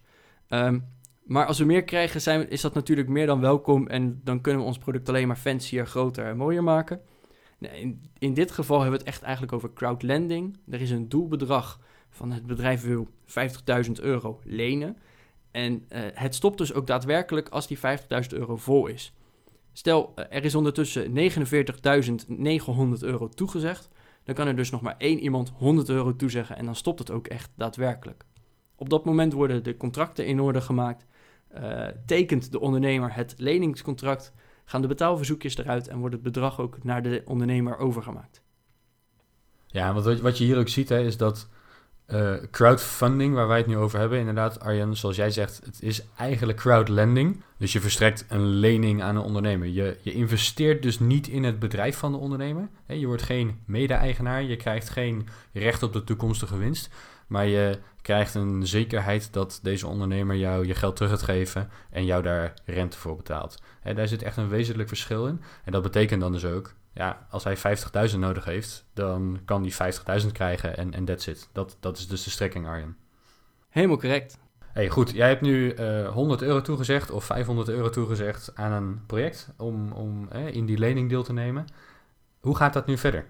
Um, 0.50 0.86
maar 1.24 1.46
als 1.46 1.60
we 1.60 1.66
meer 1.66 1.84
krijgen, 1.84 2.22
zijn, 2.22 2.50
is 2.50 2.62
dat 2.62 2.74
natuurlijk 2.74 3.08
meer 3.10 3.26
dan 3.26 3.40
welkom. 3.40 3.88
En 3.88 4.22
dan 4.24 4.42
kunnen 4.42 4.62
we 4.62 4.68
ons 4.68 4.78
product 4.78 5.10
alleen 5.10 5.28
maar 5.28 5.36
fancier, 5.36 5.88
groter 5.88 6.26
en 6.26 6.38
mooier 6.38 6.64
maken. 6.64 7.02
In, 7.60 8.02
in 8.18 8.34
dit 8.34 8.52
geval 8.52 8.82
hebben 8.82 9.00
we 9.00 9.06
het 9.06 9.14
echt 9.14 9.24
eigenlijk 9.24 9.54
over 9.54 9.74
crowdlending. 9.74 10.58
Er 10.70 10.82
is 10.82 10.92
een 10.92 11.10
doelbedrag 11.10 11.80
van 12.10 12.32
het 12.32 12.46
bedrijf 12.46 12.84
wil 12.84 13.08
50.000 13.86 13.92
euro 14.02 14.40
lenen. 14.44 14.98
En 15.52 15.74
uh, 15.74 16.00
het 16.14 16.36
stopt 16.36 16.58
dus 16.58 16.74
ook 16.74 16.88
daadwerkelijk 16.88 17.50
als 17.50 17.68
die 17.68 17.78
50.000 17.78 17.84
euro 18.30 18.56
vol 18.56 18.88
is. 18.88 19.14
Stel, 19.78 20.14
er 20.16 20.44
is 20.44 20.56
ondertussen 20.56 21.08
49.900 21.08 23.00
euro 23.00 23.30
toegezegd. 23.30 23.90
Dan 24.24 24.36
kan 24.36 24.48
er 24.48 24.56
dus 24.56 24.70
nog 24.70 24.82
maar 24.82 24.96
één 24.98 25.20
iemand 25.20 25.52
100 25.56 25.90
euro 25.90 26.16
toezeggen 26.16 26.58
en 26.58 26.66
dan 26.66 26.76
stopt 26.76 27.00
het 27.00 27.12
ook 27.12 27.28
echt 27.28 27.50
daadwerkelijk. 27.56 28.26
Op 28.76 28.90
dat 28.90 29.06
moment 29.06 29.34
worden 29.34 29.64
de 29.64 29.78
contracten 29.78 30.26
in 30.26 30.42
orde 30.42 30.62
gemaakt, 30.62 31.06
uh, 31.58 31.88
tekent 32.06 32.52
de 32.52 32.60
ondernemer 32.60 33.16
het 33.16 33.34
leningscontract, 33.38 34.34
gaan 34.66 34.82
de 34.82 34.88
betaalverzoekjes 34.88 35.58
eruit 35.58 35.88
en 35.88 36.00
wordt 36.00 36.14
het 36.14 36.24
bedrag 36.24 36.60
ook 36.60 36.84
naar 36.84 37.04
de 37.04 37.22
ondernemer 37.26 37.78
overgemaakt. 37.78 38.42
Ja, 39.68 39.94
want 39.94 40.20
wat 40.20 40.38
je 40.38 40.44
hier 40.44 40.58
ook 40.58 40.70
ziet 40.70 40.90
hè, 40.90 41.00
is 41.00 41.18
dat 41.18 41.50
uh, 42.08 42.34
crowdfunding, 42.52 43.34
waar 43.34 43.48
wij 43.48 43.58
het 43.58 43.68
nu 43.68 43.78
over 43.78 44.00
hebben, 44.00 44.20
inderdaad, 44.20 44.60
Arjan, 44.60 44.96
zoals 44.96 45.16
jij 45.16 45.32
zegt, 45.32 45.62
het 45.66 45.82
is 45.82 46.06
eigenlijk 46.18 46.58
crowdlending. 46.58 47.44
Dus 47.58 47.74
je 47.74 47.82
verstrekt 47.82 48.26
een 48.28 48.46
lening 48.46 49.04
aan 49.04 49.16
een 49.16 49.22
ondernemer. 49.22 49.68
Je, 49.68 49.98
je 50.02 50.14
investeert 50.14 50.82
dus 50.82 51.00
niet 51.00 51.28
in 51.28 51.44
het 51.44 51.60
bedrijf 51.60 51.98
van 51.98 52.12
de 52.12 52.18
ondernemer. 52.18 52.70
Je 52.88 53.08
wordt 53.08 53.22
geen 53.22 53.60
mede-eigenaar, 53.66 54.44
je 54.44 54.56
krijgt 54.56 54.90
geen 54.90 55.28
recht 55.54 55.84
op 55.84 55.94
de 55.94 56.04
toekomstige 56.04 56.58
winst. 56.58 56.90
Maar 57.28 57.46
je 57.46 57.80
krijgt 58.02 58.36
een 58.36 58.68
zekerheid 58.68 59.34
dat 59.34 59.60
deze 59.64 59.88
ondernemer 59.88 60.36
jou 60.36 60.68
je 60.68 60.76
geld 60.76 60.96
terug 60.96 61.12
gaat 61.12 61.22
geven 61.24 61.70
en 61.90 62.06
jou 62.06 62.24
daar 62.24 62.54
rente 62.66 62.98
voor 62.98 63.16
betaalt. 63.16 63.62
daar 63.96 64.08
zit 64.08 64.24
echt 64.24 64.38
een 64.38 64.50
wezenlijk 64.50 64.88
verschil 64.88 65.28
in. 65.28 65.42
En 65.64 65.72
dat 65.72 65.84
betekent 65.84 66.22
dan 66.22 66.32
dus 66.32 66.46
ook 66.46 66.74
ja, 66.96 67.28
als 67.30 67.44
hij 67.44 67.58
50.000 68.12 68.18
nodig 68.18 68.46
heeft, 68.46 68.86
dan 68.94 69.40
kan 69.46 69.68
hij 69.78 69.94
50.000 70.22 70.32
krijgen 70.32 70.78
en, 70.78 70.94
en 70.94 71.06
that's 71.06 71.28
it. 71.28 71.50
Dat, 71.52 71.78
dat 71.80 71.98
is 71.98 72.08
dus 72.08 72.24
de 72.24 72.30
strekking, 72.30 72.68
Arjen. 72.68 72.98
Helemaal 73.70 73.98
correct. 73.98 74.38
Hey, 74.74 74.90
goed, 74.90 75.12
jij 75.12 75.28
hebt 75.28 75.42
nu 75.42 75.74
uh, 75.74 76.06
eh, 76.06 76.14
100 76.14 76.42
euro 76.42 76.62
toegezegd 76.62 77.12
of 77.12 77.24
500 77.24 77.70
euro 77.70 77.90
toegezegd 77.90 78.52
aan 78.56 78.72
een 78.72 79.06
project 79.06 79.50
om, 79.58 79.92
om 79.92 80.28
eh, 80.30 80.54
in 80.54 80.66
die 80.66 80.78
lening 80.78 81.10
deel 81.10 81.24
te 81.24 81.34
nemen. 81.34 81.66
Hoe 82.40 82.56
gaat 82.56 82.74
dat 82.74 82.86
nu 82.86 82.98
verder? 82.98 83.26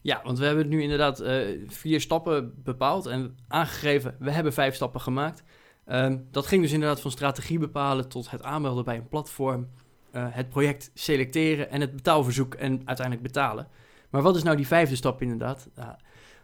Ja, 0.00 0.20
want 0.24 0.38
we 0.38 0.44
hebben 0.44 0.68
nu 0.68 0.82
inderdaad 0.82 1.22
uh, 1.22 1.60
vier 1.66 2.00
stappen 2.00 2.54
bepaald 2.62 3.06
en 3.06 3.36
aangegeven. 3.48 4.16
We 4.18 4.30
hebben 4.30 4.52
vijf 4.52 4.74
stappen 4.74 5.00
gemaakt. 5.00 5.42
Uh, 5.86 6.14
dat 6.30 6.46
ging 6.46 6.62
dus 6.62 6.72
inderdaad 6.72 7.00
van 7.00 7.10
strategie 7.10 7.58
bepalen 7.58 8.08
tot 8.08 8.30
het 8.30 8.42
aanmelden 8.42 8.84
bij 8.84 8.96
een 8.96 9.08
platform, 9.08 9.68
uh, 10.16 10.26
het 10.30 10.48
project 10.48 10.90
selecteren 10.94 11.70
en 11.70 11.80
het 11.80 11.96
betaalverzoek 11.96 12.54
en 12.54 12.82
uiteindelijk 12.84 13.26
betalen. 13.26 13.68
Maar 14.10 14.22
wat 14.22 14.36
is 14.36 14.42
nou 14.42 14.56
die 14.56 14.66
vijfde 14.66 14.96
stap 14.96 15.22
inderdaad? 15.22 15.68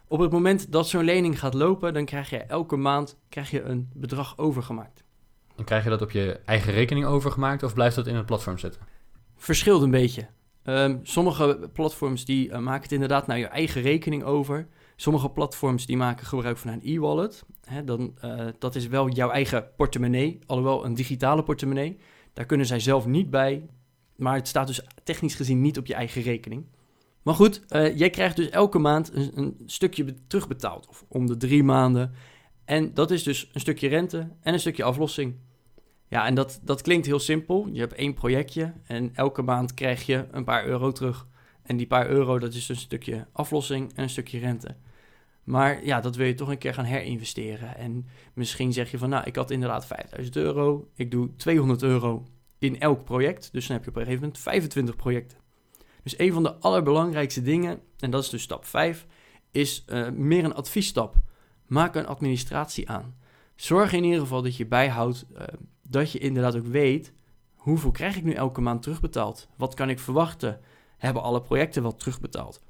Op 0.07 0.19
het 0.19 0.31
moment 0.31 0.71
dat 0.71 0.87
zo'n 0.87 1.03
lening 1.03 1.39
gaat 1.39 1.53
lopen, 1.53 1.93
dan 1.93 2.05
krijg 2.05 2.29
je 2.29 2.37
elke 2.37 2.75
maand 2.75 3.17
krijg 3.29 3.51
je 3.51 3.61
een 3.61 3.89
bedrag 3.93 4.37
overgemaakt. 4.37 5.03
En 5.55 5.63
krijg 5.63 5.83
je 5.83 5.89
dat 5.89 6.01
op 6.01 6.11
je 6.11 6.39
eigen 6.45 6.73
rekening 6.73 7.05
overgemaakt 7.05 7.63
of 7.63 7.73
blijft 7.73 7.95
dat 7.95 8.07
in 8.07 8.15
het 8.15 8.25
platform 8.25 8.57
zitten? 8.57 8.81
Verschilt 9.35 9.81
een 9.81 9.91
beetje. 9.91 10.27
Um, 10.63 10.99
sommige 11.03 11.69
platforms 11.73 12.25
die 12.25 12.49
uh, 12.49 12.57
maken 12.57 12.81
het 12.81 12.91
inderdaad 12.91 13.27
naar 13.27 13.37
je 13.37 13.45
eigen 13.45 13.81
rekening 13.81 14.23
over. 14.23 14.67
Sommige 14.95 15.29
platforms 15.29 15.85
die 15.85 15.97
maken 15.97 16.25
gebruik 16.25 16.57
van 16.57 16.71
een 16.71 16.81
e-wallet. 16.83 17.43
dan, 17.85 18.13
uh, 18.25 18.47
dat 18.59 18.75
is 18.75 18.87
wel 18.87 19.09
jouw 19.09 19.29
eigen 19.29 19.67
portemonnee, 19.77 20.39
alhoewel 20.45 20.85
een 20.85 20.93
digitale 20.93 21.43
portemonnee. 21.43 21.99
Daar 22.33 22.45
kunnen 22.45 22.65
zij 22.65 22.79
zelf 22.79 23.05
niet 23.05 23.29
bij. 23.29 23.69
Maar 24.15 24.35
het 24.35 24.47
staat 24.47 24.67
dus 24.67 24.81
technisch 25.03 25.35
gezien 25.35 25.61
niet 25.61 25.77
op 25.77 25.85
je 25.85 25.93
eigen 25.93 26.21
rekening. 26.21 26.65
Maar 27.21 27.33
goed, 27.33 27.61
uh, 27.69 27.97
jij 27.97 28.09
krijgt 28.09 28.35
dus 28.35 28.49
elke 28.49 28.79
maand 28.79 29.13
een, 29.13 29.31
een, 29.35 29.61
stukje 29.65 30.15
terugbetaald. 30.27 30.87
Of 30.87 31.05
om 31.07 31.25
de 31.27 31.37
drie 31.37 31.63
maanden. 31.63 32.13
En 32.65 32.93
dat 32.93 33.11
is 33.11 33.23
dus 33.23 33.49
een 33.53 33.59
stukje 33.59 33.87
rente 33.87 34.17
en 34.41 34.53
een 34.53 34.59
stukje 34.59 34.83
aflossing. 34.83 35.35
Ja, 36.07 36.25
en 36.25 36.35
dat, 36.35 36.59
dat 36.63 36.81
klinkt 36.81 37.05
heel 37.05 37.19
simpel. 37.19 37.69
Je 37.71 37.79
hebt 37.79 37.93
één 37.93 38.13
projectje 38.13 38.73
en 38.83 39.15
elke 39.15 39.41
maand 39.41 39.73
krijg 39.73 40.05
je 40.05 40.27
een 40.31 40.43
paar 40.43 40.65
euro 40.65 40.91
terug. 40.91 41.27
En 41.63 41.77
die 41.77 41.87
paar 41.87 42.09
euro, 42.09 42.39
dat 42.39 42.49
is 42.53 42.55
dus 42.55 42.69
een 42.69 42.75
stukje 42.75 43.27
aflossing 43.31 43.91
en 43.95 44.03
een 44.03 44.09
stukje 44.09 44.39
rente. 44.39 44.75
Maar 45.43 45.85
ja, 45.85 46.01
dat 46.01 46.15
wil 46.15 46.27
je 46.27 46.33
toch 46.33 46.49
een 46.49 46.57
keer 46.57 46.73
gaan 46.73 46.85
herinvesteren. 46.85 47.77
En 47.77 48.07
misschien 48.33 48.73
zeg 48.73 48.91
je 48.91 48.97
van, 48.97 49.09
nou, 49.09 49.23
ik 49.25 49.35
had 49.35 49.51
inderdaad 49.51 49.85
5000 49.85 50.35
euro. 50.35 50.89
Ik 50.95 51.11
doe 51.11 51.35
200 51.35 51.83
euro 51.83 52.27
in 52.57 52.79
elk 52.79 53.03
project. 53.03 53.49
Dus 53.51 53.67
dan 53.67 53.75
heb 53.75 53.85
je 53.85 53.89
op 53.89 53.95
een 53.95 54.03
gegeven 54.03 54.23
moment 54.23 54.41
25 54.41 54.95
projecten. 54.95 55.37
Dus 56.03 56.19
een 56.19 56.33
van 56.33 56.43
de 56.43 56.55
allerbelangrijkste 56.55 57.41
dingen, 57.41 57.79
en 57.99 58.11
dat 58.11 58.23
is 58.23 58.29
dus 58.29 58.41
stap 58.41 58.65
5, 58.65 59.07
is 59.51 59.85
uh, 59.87 60.09
meer 60.09 60.43
een 60.43 60.53
adviesstap. 60.53 61.15
Maak 61.67 61.95
een 61.95 62.07
administratie 62.07 62.89
aan. 62.89 63.15
Zorg 63.55 63.93
in 63.93 64.03
ieder 64.03 64.19
geval 64.19 64.41
dat 64.41 64.55
je 64.55 64.65
bijhoudt 64.65 65.25
uh, 65.33 65.43
dat 65.81 66.11
je 66.11 66.19
inderdaad 66.19 66.55
ook 66.55 66.67
weet 66.67 67.13
hoeveel 67.55 67.91
krijg 67.91 68.15
ik 68.15 68.23
nu 68.23 68.33
elke 68.33 68.61
maand 68.61 68.81
terugbetaald? 68.81 69.47
Wat 69.57 69.73
kan 69.73 69.89
ik 69.89 69.99
verwachten? 69.99 70.59
Hebben 70.97 71.23
alle 71.23 71.41
projecten 71.41 71.83
wat 71.83 71.99
terugbetaald? 71.99 72.61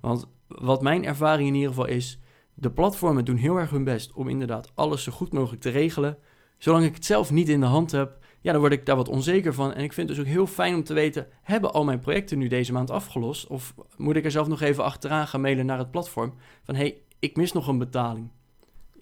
Want 0.00 0.26
wat 0.60 0.82
mijn 0.82 1.04
ervaring 1.04 1.48
in 1.48 1.54
ieder 1.54 1.68
geval 1.68 1.86
is, 1.86 2.20
de 2.54 2.70
platformen 2.70 3.24
doen 3.24 3.36
heel 3.36 3.56
erg 3.56 3.70
hun 3.70 3.84
best 3.84 4.12
om 4.12 4.28
inderdaad 4.28 4.72
alles 4.74 5.02
zo 5.02 5.12
goed 5.12 5.32
mogelijk 5.32 5.62
te 5.62 5.70
regelen. 5.70 6.18
Zolang 6.58 6.84
ik 6.84 6.94
het 6.94 7.04
zelf 7.04 7.30
niet 7.30 7.48
in 7.48 7.60
de 7.60 7.66
hand 7.66 7.90
heb, 7.90 8.18
ja, 8.40 8.52
dan 8.52 8.60
word 8.60 8.72
ik 8.72 8.86
daar 8.86 8.96
wat 8.96 9.08
onzeker 9.08 9.54
van. 9.54 9.72
En 9.72 9.84
ik 9.84 9.92
vind 9.92 10.08
het 10.08 10.16
dus 10.16 10.26
ook 10.26 10.32
heel 10.32 10.46
fijn 10.46 10.74
om 10.74 10.84
te 10.84 10.94
weten, 10.94 11.26
hebben 11.42 11.72
al 11.72 11.84
mijn 11.84 12.00
projecten 12.00 12.38
nu 12.38 12.48
deze 12.48 12.72
maand 12.72 12.90
afgelost? 12.90 13.46
Of 13.46 13.74
moet 13.96 14.16
ik 14.16 14.24
er 14.24 14.30
zelf 14.30 14.48
nog 14.48 14.60
even 14.60 14.84
achteraan 14.84 15.26
gaan 15.26 15.40
mailen 15.40 15.66
naar 15.66 15.78
het 15.78 15.90
platform 15.90 16.34
van, 16.62 16.74
hey, 16.74 16.96
ik 17.18 17.36
mis 17.36 17.52
nog 17.52 17.68
een 17.68 17.78
betaling 17.78 18.30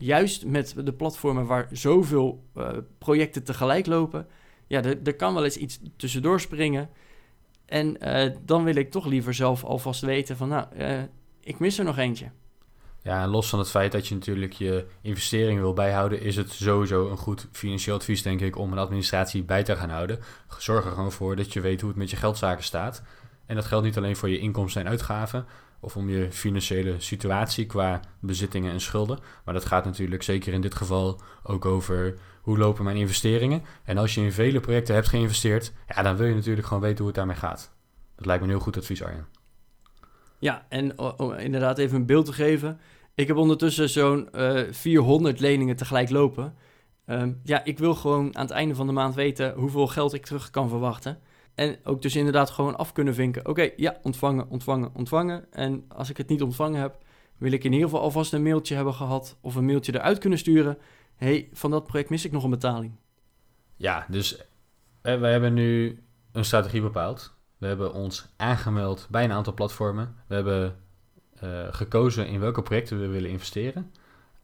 juist 0.00 0.44
met 0.44 0.74
de 0.84 0.92
platformen 0.92 1.46
waar 1.46 1.68
zoveel 1.72 2.44
uh, 2.56 2.68
projecten 2.98 3.44
tegelijk 3.44 3.86
lopen, 3.86 4.26
ja, 4.66 4.82
er, 4.82 5.16
kan 5.16 5.34
wel 5.34 5.44
eens 5.44 5.56
iets 5.56 5.80
tussendoor 5.96 6.40
springen. 6.40 6.90
En 7.66 7.96
uh, 8.02 8.36
dan 8.44 8.64
wil 8.64 8.74
ik 8.74 8.90
toch 8.90 9.06
liever 9.06 9.34
zelf 9.34 9.64
alvast 9.64 10.00
weten 10.00 10.36
van, 10.36 10.48
nou, 10.48 10.66
uh, 10.78 11.02
ik 11.40 11.58
mis 11.58 11.78
er 11.78 11.84
nog 11.84 11.98
eentje. 11.98 12.30
Ja, 13.02 13.22
en 13.22 13.28
los 13.28 13.48
van 13.48 13.58
het 13.58 13.70
feit 13.70 13.92
dat 13.92 14.06
je 14.06 14.14
natuurlijk 14.14 14.52
je 14.52 14.86
investeringen 15.00 15.62
wil 15.62 15.72
bijhouden, 15.72 16.20
is 16.20 16.36
het 16.36 16.50
sowieso 16.52 17.10
een 17.10 17.16
goed 17.16 17.48
financieel 17.52 17.96
advies, 17.96 18.22
denk 18.22 18.40
ik, 18.40 18.56
om 18.56 18.72
een 18.72 18.78
administratie 18.78 19.42
bij 19.42 19.62
te 19.62 19.76
gaan 19.76 19.90
houden. 19.90 20.18
Zorg 20.58 20.84
er 20.84 20.90
gewoon 20.90 21.12
voor 21.12 21.36
dat 21.36 21.52
je 21.52 21.60
weet 21.60 21.80
hoe 21.80 21.90
het 21.90 21.98
met 21.98 22.10
je 22.10 22.16
geldzaken 22.16 22.64
staat. 22.64 23.02
En 23.46 23.54
dat 23.54 23.64
geldt 23.64 23.84
niet 23.84 23.96
alleen 23.96 24.16
voor 24.16 24.28
je 24.28 24.38
inkomsten 24.38 24.82
en 24.82 24.88
uitgaven, 24.88 25.46
of 25.80 25.96
om 25.96 26.08
je 26.08 26.32
financiële 26.32 26.94
situatie 26.98 27.66
qua 27.66 28.00
bezittingen 28.20 28.72
en 28.72 28.80
schulden. 28.80 29.18
Maar 29.44 29.54
dat 29.54 29.64
gaat 29.64 29.84
natuurlijk 29.84 30.22
zeker 30.22 30.52
in 30.52 30.60
dit 30.60 30.74
geval 30.74 31.20
ook 31.42 31.64
over 31.64 32.18
hoe 32.42 32.58
lopen 32.58 32.84
mijn 32.84 32.96
investeringen. 32.96 33.62
En 33.84 33.98
als 33.98 34.14
je 34.14 34.20
in 34.20 34.32
vele 34.32 34.60
projecten 34.60 34.94
hebt 34.94 35.08
geïnvesteerd, 35.08 35.72
ja, 35.88 36.02
dan 36.02 36.16
wil 36.16 36.26
je 36.26 36.34
natuurlijk 36.34 36.66
gewoon 36.66 36.82
weten 36.82 36.98
hoe 36.98 37.06
het 37.06 37.16
daarmee 37.16 37.36
gaat. 37.36 37.72
Dat 38.16 38.26
lijkt 38.26 38.42
me 38.42 38.48
een 38.48 38.54
heel 38.54 38.64
goed 38.64 38.76
advies, 38.76 39.02
Arjen. 39.02 39.39
Ja, 40.40 40.66
en 40.68 40.98
om 40.98 41.32
inderdaad 41.32 41.78
even 41.78 41.96
een 41.96 42.06
beeld 42.06 42.26
te 42.26 42.32
geven. 42.32 42.80
Ik 43.14 43.26
heb 43.26 43.36
ondertussen 43.36 43.88
zo'n 43.88 44.28
uh, 44.32 44.60
eh, 44.60 44.72
400 44.72 45.40
leningen 45.40 45.76
tegelijk 45.76 46.10
lopen. 46.10 46.54
Ehm, 47.06 47.32
ja, 47.42 47.64
ik 47.64 47.78
wil 47.78 47.94
gewoon 47.94 48.36
aan 48.36 48.42
het 48.42 48.50
einde 48.50 48.74
van 48.74 48.86
de 48.86 48.92
maand 48.92 49.14
weten 49.14 49.54
hoeveel 49.54 49.86
geld 49.86 50.14
ik 50.14 50.24
terug 50.24 50.50
kan 50.50 50.68
verwachten. 50.68 51.18
En 51.54 51.76
ook 51.84 52.02
dus 52.02 52.16
inderdaad 52.16 52.50
gewoon 52.50 52.76
af 52.76 52.92
kunnen 52.92 53.14
vinken. 53.14 53.48
Oké, 53.48 53.70
ja, 53.76 53.98
ontvangen, 54.02 54.48
ontvangen, 54.48 54.90
ontvangen. 54.94 55.52
En 55.52 55.84
als 55.88 56.10
ik 56.10 56.16
het 56.16 56.28
niet 56.28 56.42
ontvangen 56.42 56.80
heb, 56.80 56.98
wil 57.38 57.52
ik 57.52 57.64
in 57.64 57.72
ieder 57.72 57.88
geval 57.88 58.02
alvast 58.02 58.32
een 58.32 58.42
mailtje 58.42 58.74
hebben 58.74 58.94
gehad 58.94 59.36
of 59.40 59.54
een 59.54 59.64
mailtje 59.64 59.94
eruit 59.94 60.18
kunnen 60.18 60.38
sturen. 60.38 60.78
hey, 61.16 61.48
van 61.52 61.70
dat 61.70 61.86
project 61.86 62.10
mis 62.10 62.24
ik 62.24 62.32
nog 62.32 62.44
een 62.44 62.50
betaling. 62.50 62.92
Ja, 63.76 64.06
dus 64.08 64.44
eh, 65.02 65.20
wij 65.20 65.32
hebben 65.32 65.54
nu 65.54 66.02
een 66.32 66.44
strategie 66.44 66.80
bepaald. 66.80 67.34
We 67.60 67.66
hebben 67.66 67.92
ons 67.92 68.26
aangemeld 68.36 69.06
bij 69.10 69.24
een 69.24 69.32
aantal 69.32 69.54
platformen. 69.54 70.14
We 70.26 70.34
hebben 70.34 70.76
eh, 71.40 71.48
gekozen 71.70 72.26
in 72.26 72.40
welke 72.40 72.62
projecten 72.62 73.00
we 73.00 73.06
willen 73.06 73.30
investeren. 73.30 73.92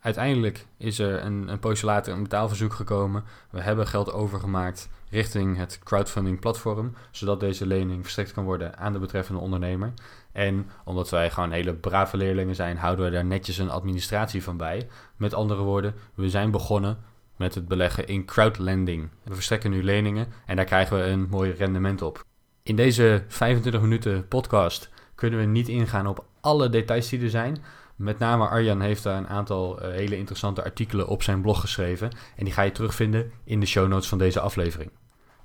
Uiteindelijk 0.01 0.67
is 0.77 0.99
er 0.99 1.25
een, 1.25 1.49
een 1.49 1.59
poosje 1.59 1.87
later 1.87 2.13
een 2.13 2.23
betaalverzoek 2.23 2.73
gekomen. 2.73 3.25
We 3.51 3.61
hebben 3.61 3.87
geld 3.87 4.13
overgemaakt 4.13 4.89
richting 5.11 5.57
het 5.57 5.81
crowdfunding 5.85 6.41
platform, 6.41 6.95
zodat 7.11 7.41
deze 7.41 7.67
lening 7.67 8.03
verstrekt 8.03 8.33
kan 8.33 8.45
worden 8.45 8.79
aan 8.79 8.93
de 8.93 8.99
betreffende 8.99 9.41
ondernemer. 9.41 9.93
En 10.33 10.71
omdat 10.85 11.11
wij 11.11 11.31
gewoon 11.31 11.51
hele 11.51 11.75
brave 11.75 12.17
leerlingen 12.17 12.55
zijn, 12.55 12.77
houden 12.77 13.05
we 13.05 13.11
daar 13.11 13.25
netjes 13.25 13.59
een 13.59 13.71
administratie 13.71 14.43
van 14.43 14.57
bij. 14.57 14.89
Met 15.17 15.35
andere 15.35 15.63
woorden, 15.63 15.95
we 16.15 16.31
zijn 16.31 16.51
begonnen 16.51 16.99
met 17.37 17.55
het 17.55 17.69
beleggen 17.69 18.07
in 18.07 18.25
crowdlending. 18.25 19.09
We 19.23 19.35
verstrekken 19.35 19.71
nu 19.71 19.85
leningen 19.85 20.27
en 20.47 20.57
daar 20.57 20.65
krijgen 20.65 20.97
we 20.97 21.03
een 21.03 21.29
mooi 21.31 21.51
rendement 21.51 22.03
op. 22.03 22.26
In 22.67 22.77
deze 22.77 23.25
25 23.29 23.81
minuten 23.81 24.29
podcast 24.29 24.91
kunnen 25.15 25.39
we 25.39 25.45
niet 25.45 25.69
ingaan 25.69 26.07
op 26.07 26.25
alle 26.41 26.69
details 26.69 27.09
die 27.09 27.21
er 27.21 27.31
zijn. 27.31 27.59
Met 27.97 28.19
name 28.19 28.49
Arjan 28.49 28.81
heeft 28.81 29.03
daar 29.03 29.19
een 29.19 29.29
aantal 29.29 29.83
uh, 29.83 29.89
hele 29.91 30.17
interessante 30.17 30.65
artikelen 30.65 31.09
op 31.09 31.23
zijn 31.23 31.41
blog 31.41 31.61
geschreven. 31.61 32.11
En 32.37 32.45
die 32.45 32.53
ga 32.53 32.63
je 32.63 32.73
terugvinden 32.73 33.31
in 33.45 33.61
de 33.61 33.67
show 33.67 33.89
notes 33.89 34.09
van 34.09 34.19
deze 34.19 34.41
aflevering. 34.41 34.91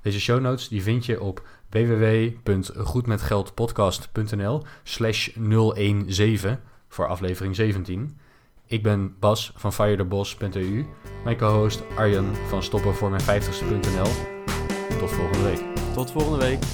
Deze 0.00 0.20
show 0.20 0.40
notes 0.40 0.68
die 0.68 0.82
vind 0.82 1.06
je 1.06 1.20
op 1.20 1.46
www.goedmetgeldpodcast.nl 1.70 4.62
slash 4.82 5.28
017 6.06 6.58
voor 6.88 7.08
aflevering 7.08 7.56
17. 7.56 8.18
Ik 8.66 8.82
ben 8.82 9.14
Bas 9.18 9.52
van 9.56 9.72
firethebos.eu. 9.72 10.86
Mijn 11.24 11.36
co-host 11.36 11.82
Arjan 11.96 12.34
van 12.48 12.62
stoppenvoormijn50ste.nl. 12.62 14.10
Tot 14.98 15.10
volgende 15.10 15.42
week. 15.42 15.81
Tot 15.94 16.10
volgende 16.10 16.38
week. 16.38 16.64